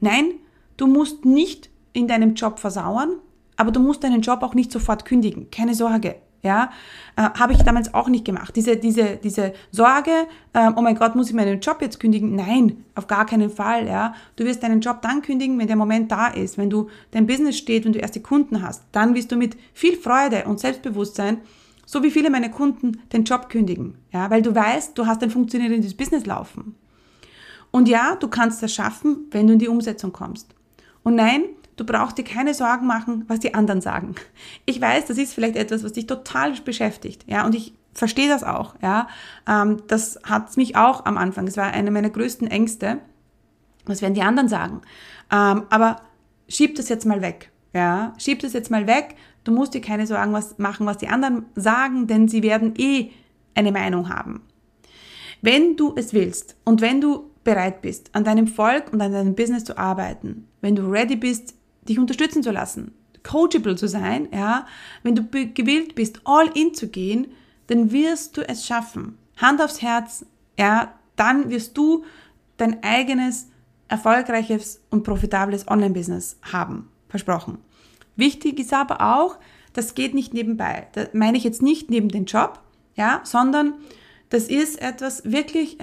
Nein, 0.00 0.32
du 0.76 0.86
musst 0.86 1.24
nicht 1.24 1.70
in 1.92 2.08
deinem 2.08 2.34
Job 2.34 2.58
versauern, 2.58 3.18
aber 3.56 3.70
du 3.70 3.80
musst 3.80 4.02
deinen 4.02 4.22
Job 4.22 4.42
auch 4.42 4.54
nicht 4.54 4.72
sofort 4.72 5.04
kündigen. 5.04 5.50
Keine 5.50 5.74
Sorge. 5.74 6.16
Ja, 6.42 6.70
äh, 7.16 7.22
habe 7.38 7.52
ich 7.52 7.62
damals 7.62 7.92
auch 7.92 8.08
nicht 8.08 8.24
gemacht. 8.24 8.56
Diese, 8.56 8.76
diese, 8.76 9.16
diese 9.22 9.52
Sorge, 9.72 10.26
äh, 10.54 10.70
oh 10.74 10.80
mein 10.80 10.96
Gott, 10.96 11.14
muss 11.14 11.28
ich 11.28 11.34
meinen 11.34 11.60
Job 11.60 11.78
jetzt 11.82 12.00
kündigen? 12.00 12.34
Nein, 12.34 12.84
auf 12.94 13.06
gar 13.06 13.26
keinen 13.26 13.50
Fall. 13.50 13.86
Ja, 13.86 14.14
du 14.36 14.44
wirst 14.44 14.62
deinen 14.62 14.80
Job 14.80 15.02
dann 15.02 15.20
kündigen, 15.20 15.58
wenn 15.58 15.66
der 15.66 15.76
Moment 15.76 16.10
da 16.10 16.28
ist, 16.28 16.56
wenn 16.56 16.70
du 16.70 16.88
dein 17.10 17.26
Business 17.26 17.58
steht, 17.58 17.84
wenn 17.84 17.92
du 17.92 17.98
erste 17.98 18.20
Kunden 18.20 18.62
hast. 18.62 18.84
Dann 18.92 19.14
wirst 19.14 19.30
du 19.32 19.36
mit 19.36 19.56
viel 19.74 19.96
Freude 19.96 20.44
und 20.44 20.60
Selbstbewusstsein, 20.60 21.42
so 21.84 22.02
wie 22.02 22.10
viele 22.10 22.30
meiner 22.30 22.48
Kunden, 22.48 23.02
den 23.12 23.24
Job 23.24 23.50
kündigen. 23.50 23.98
Ja, 24.10 24.30
weil 24.30 24.40
du 24.40 24.54
weißt, 24.54 24.96
du 24.96 25.06
hast 25.06 25.22
ein 25.22 25.30
funktionierendes 25.30 25.94
Business 25.94 26.24
laufen. 26.24 26.74
Und 27.70 27.86
ja, 27.88 28.16
du 28.16 28.28
kannst 28.28 28.62
das 28.62 28.72
schaffen, 28.72 29.28
wenn 29.30 29.46
du 29.46 29.52
in 29.52 29.58
die 29.58 29.68
Umsetzung 29.68 30.12
kommst. 30.12 30.54
Und 31.02 31.16
nein, 31.16 31.42
Du 31.80 31.86
brauchst 31.86 32.18
dir 32.18 32.24
keine 32.24 32.52
Sorgen 32.52 32.86
machen, 32.86 33.24
was 33.26 33.40
die 33.40 33.54
anderen 33.54 33.80
sagen. 33.80 34.14
Ich 34.66 34.82
weiß, 34.82 35.06
das 35.06 35.16
ist 35.16 35.32
vielleicht 35.32 35.56
etwas, 35.56 35.82
was 35.82 35.94
dich 35.94 36.06
total 36.06 36.52
beschäftigt, 36.62 37.24
ja, 37.26 37.46
und 37.46 37.54
ich 37.54 37.72
verstehe 37.94 38.28
das 38.28 38.44
auch, 38.44 38.74
ja. 38.82 39.08
Ähm, 39.48 39.78
das 39.86 40.20
hat 40.24 40.54
mich 40.58 40.76
auch 40.76 41.06
am 41.06 41.16
Anfang. 41.16 41.46
Es 41.46 41.56
war 41.56 41.72
eine 41.72 41.90
meiner 41.90 42.10
größten 42.10 42.48
Ängste. 42.48 42.98
Was 43.86 44.02
werden 44.02 44.12
die 44.12 44.20
anderen 44.20 44.50
sagen? 44.50 44.82
Ähm, 45.32 45.62
aber 45.70 46.02
schieb 46.50 46.74
das 46.74 46.90
jetzt 46.90 47.06
mal 47.06 47.22
weg, 47.22 47.50
ja. 47.72 48.12
Schieb 48.18 48.40
das 48.40 48.52
jetzt 48.52 48.70
mal 48.70 48.86
weg. 48.86 49.14
Du 49.44 49.50
musst 49.50 49.72
dir 49.72 49.80
keine 49.80 50.06
Sorgen 50.06 50.34
was 50.34 50.58
machen, 50.58 50.84
was 50.84 50.98
die 50.98 51.08
anderen 51.08 51.46
sagen, 51.54 52.06
denn 52.06 52.28
sie 52.28 52.42
werden 52.42 52.74
eh 52.76 53.10
eine 53.54 53.72
Meinung 53.72 54.10
haben. 54.10 54.42
Wenn 55.40 55.78
du 55.78 55.94
es 55.96 56.12
willst 56.12 56.56
und 56.66 56.82
wenn 56.82 57.00
du 57.00 57.30
bereit 57.42 57.80
bist, 57.80 58.14
an 58.14 58.24
deinem 58.24 58.48
Volk 58.48 58.92
und 58.92 59.00
an 59.00 59.12
deinem 59.12 59.34
Business 59.34 59.64
zu 59.64 59.78
arbeiten, 59.78 60.46
wenn 60.60 60.76
du 60.76 60.82
ready 60.82 61.16
bist, 61.16 61.54
dich 61.90 61.98
unterstützen 61.98 62.42
zu 62.42 62.50
lassen, 62.50 62.92
coachable 63.22 63.76
zu 63.76 63.88
sein, 63.88 64.28
ja, 64.32 64.66
wenn 65.02 65.14
du 65.14 65.24
gewillt 65.24 65.94
bist, 65.94 66.22
all 66.24 66.48
in 66.56 66.72
zu 66.74 66.88
gehen, 66.88 67.26
dann 67.66 67.92
wirst 67.92 68.36
du 68.36 68.48
es 68.48 68.66
schaffen. 68.66 69.18
Hand 69.36 69.60
aufs 69.60 69.82
Herz, 69.82 70.24
ja, 70.58 70.94
dann 71.16 71.50
wirst 71.50 71.76
du 71.76 72.04
dein 72.56 72.82
eigenes 72.82 73.48
erfolgreiches 73.88 74.80
und 74.90 75.02
profitables 75.02 75.68
Online-Business 75.68 76.38
haben. 76.52 76.88
Versprochen. 77.08 77.58
Wichtig 78.16 78.58
ist 78.60 78.72
aber 78.72 79.00
auch, 79.00 79.36
das 79.72 79.94
geht 79.94 80.14
nicht 80.14 80.34
nebenbei. 80.34 80.88
Da 80.92 81.06
meine 81.12 81.36
ich 81.36 81.44
jetzt 81.44 81.62
nicht 81.62 81.90
neben 81.90 82.08
den 82.08 82.24
Job, 82.24 82.60
ja, 82.94 83.20
sondern 83.24 83.74
das 84.28 84.44
ist 84.44 84.80
etwas 84.80 85.24
wirklich, 85.24 85.78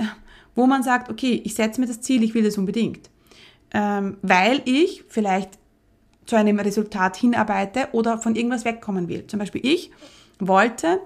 wo 0.56 0.68
man 0.68 0.84
sagt, 0.84 1.10
okay, 1.10 1.42
ich 1.44 1.56
setze 1.56 1.82
mir 1.82 1.88
das 1.88 2.02
Ziel, 2.02 2.24
ich 2.24 2.34
will 2.34 2.44
das 2.44 2.58
unbedingt. 2.58 3.10
Ähm, 3.74 4.18
weil 4.22 4.62
ich 4.66 5.04
vielleicht 5.10 5.60
zu 6.28 6.36
einem 6.36 6.60
Resultat 6.60 7.18
hinarbeite 7.18 7.90
oder 7.94 8.20
von 8.20 8.36
irgendwas 8.36 8.66
wegkommen 8.66 9.08
will. 9.08 9.26
Zum 9.26 9.40
Beispiel 9.40 9.66
ich 9.66 9.92
wollte 10.40 11.02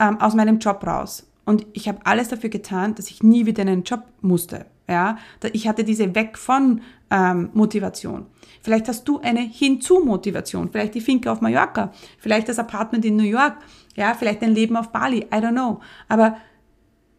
ähm, 0.00 0.20
aus 0.20 0.34
meinem 0.34 0.58
Job 0.58 0.84
raus 0.84 1.26
und 1.44 1.66
ich 1.72 1.88
habe 1.88 2.00
alles 2.04 2.28
dafür 2.28 2.50
getan, 2.50 2.94
dass 2.96 3.10
ich 3.10 3.22
nie 3.22 3.46
wieder 3.46 3.62
in 3.62 3.68
einen 3.68 3.82
Job 3.84 4.02
musste. 4.20 4.66
Ja, 4.88 5.16
ich 5.52 5.68
hatte 5.68 5.84
diese 5.84 6.14
weg 6.14 6.36
von 6.36 6.80
ähm, 7.10 7.50
Motivation. 7.54 8.26
Vielleicht 8.62 8.88
hast 8.88 9.04
du 9.04 9.20
eine 9.20 9.40
hinzu 9.40 10.00
Motivation, 10.04 10.70
vielleicht 10.70 10.94
die 10.94 11.00
Finke 11.00 11.30
auf 11.30 11.40
Mallorca, 11.40 11.92
vielleicht 12.18 12.48
das 12.48 12.58
Apartment 12.58 13.04
in 13.04 13.16
New 13.16 13.22
York, 13.22 13.56
ja, 13.94 14.14
vielleicht 14.14 14.42
dein 14.42 14.54
Leben 14.54 14.76
auf 14.76 14.90
Bali, 14.90 15.18
I 15.18 15.36
don't 15.36 15.52
know. 15.52 15.80
Aber 16.08 16.36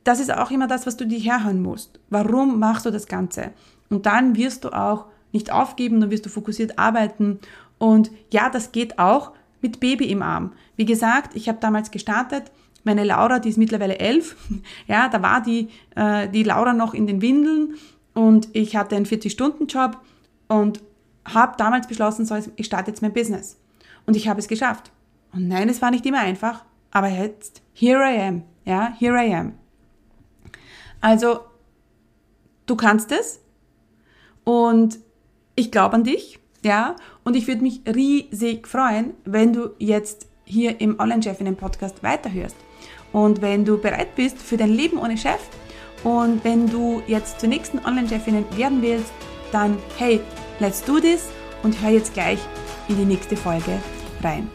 das 0.03 0.19
ist 0.19 0.33
auch 0.33 0.51
immer 0.51 0.67
das, 0.67 0.85
was 0.85 0.97
du 0.97 1.05
dir 1.05 1.19
herhören 1.19 1.61
musst. 1.61 1.99
Warum 2.09 2.59
machst 2.59 2.85
du 2.85 2.91
das 2.91 3.07
Ganze? 3.07 3.51
Und 3.89 4.05
dann 4.05 4.35
wirst 4.35 4.65
du 4.65 4.69
auch 4.69 5.05
nicht 5.33 5.51
aufgeben, 5.51 5.99
dann 5.99 6.11
wirst 6.11 6.25
du 6.25 6.29
fokussiert 6.29 6.79
arbeiten. 6.79 7.39
Und 7.77 8.11
ja, 8.31 8.49
das 8.49 8.71
geht 8.71 8.99
auch 8.99 9.31
mit 9.61 9.79
Baby 9.79 10.05
im 10.05 10.21
Arm. 10.21 10.53
Wie 10.75 10.85
gesagt, 10.85 11.35
ich 11.35 11.49
habe 11.49 11.59
damals 11.59 11.91
gestartet. 11.91 12.51
Meine 12.83 13.03
Laura, 13.03 13.39
die 13.39 13.49
ist 13.49 13.57
mittlerweile 13.57 13.99
elf. 13.99 14.35
Ja, 14.87 15.09
da 15.09 15.21
war 15.21 15.41
die, 15.41 15.69
äh, 15.95 16.27
die 16.29 16.43
Laura 16.43 16.73
noch 16.73 16.93
in 16.93 17.07
den 17.07 17.21
Windeln 17.21 17.75
und 18.13 18.49
ich 18.53 18.75
hatte 18.75 18.95
einen 18.95 19.05
40-Stunden-Job 19.05 19.97
und 20.47 20.81
habe 21.25 21.55
damals 21.57 21.87
beschlossen, 21.87 22.25
so, 22.25 22.37
ich 22.55 22.65
starte 22.65 22.91
jetzt 22.91 23.01
mein 23.01 23.13
Business. 23.13 23.57
Und 24.05 24.15
ich 24.15 24.27
habe 24.27 24.39
es 24.39 24.47
geschafft. 24.47 24.91
Und 25.31 25.47
nein, 25.47 25.69
es 25.69 25.81
war 25.81 25.89
nicht 25.89 26.05
immer 26.05 26.19
einfach, 26.19 26.63
aber 26.91 27.07
jetzt, 27.07 27.61
here 27.73 28.03
I 28.03 28.19
am. 28.19 28.43
Ja, 28.65 28.93
here 28.99 29.15
I 29.15 29.33
am. 29.33 29.53
Also, 31.01 31.39
du 32.65 32.75
kannst 32.75 33.11
es 33.11 33.41
und 34.43 34.99
ich 35.55 35.71
glaube 35.71 35.95
an 35.95 36.03
dich, 36.03 36.39
ja, 36.63 36.95
und 37.23 37.35
ich 37.35 37.47
würde 37.47 37.61
mich 37.61 37.81
riesig 37.85 38.67
freuen, 38.67 39.13
wenn 39.25 39.53
du 39.53 39.71
jetzt 39.79 40.27
hier 40.45 40.79
im 40.81 40.99
Online-Chefinnen-Podcast 40.99 42.03
weiterhörst. 42.03 42.55
Und 43.11 43.41
wenn 43.41 43.63
du 43.65 43.77
bereit 43.77 44.15
bist 44.15 44.39
für 44.39 44.57
dein 44.57 44.71
Leben 44.71 44.97
ohne 44.97 45.17
Chef 45.17 45.39
und 46.03 46.43
wenn 46.43 46.67
du 46.69 47.01
jetzt 47.07 47.39
zur 47.39 47.49
nächsten 47.49 47.79
Online-Chefinnen 47.79 48.45
werden 48.57 48.81
willst, 48.81 49.11
dann 49.51 49.77
hey, 49.97 50.19
let's 50.59 50.83
do 50.83 50.99
this 50.99 51.29
und 51.61 51.79
hör 51.81 51.91
jetzt 51.91 52.13
gleich 52.13 52.39
in 52.89 52.97
die 52.97 53.05
nächste 53.05 53.37
Folge 53.37 53.79
rein. 54.21 54.49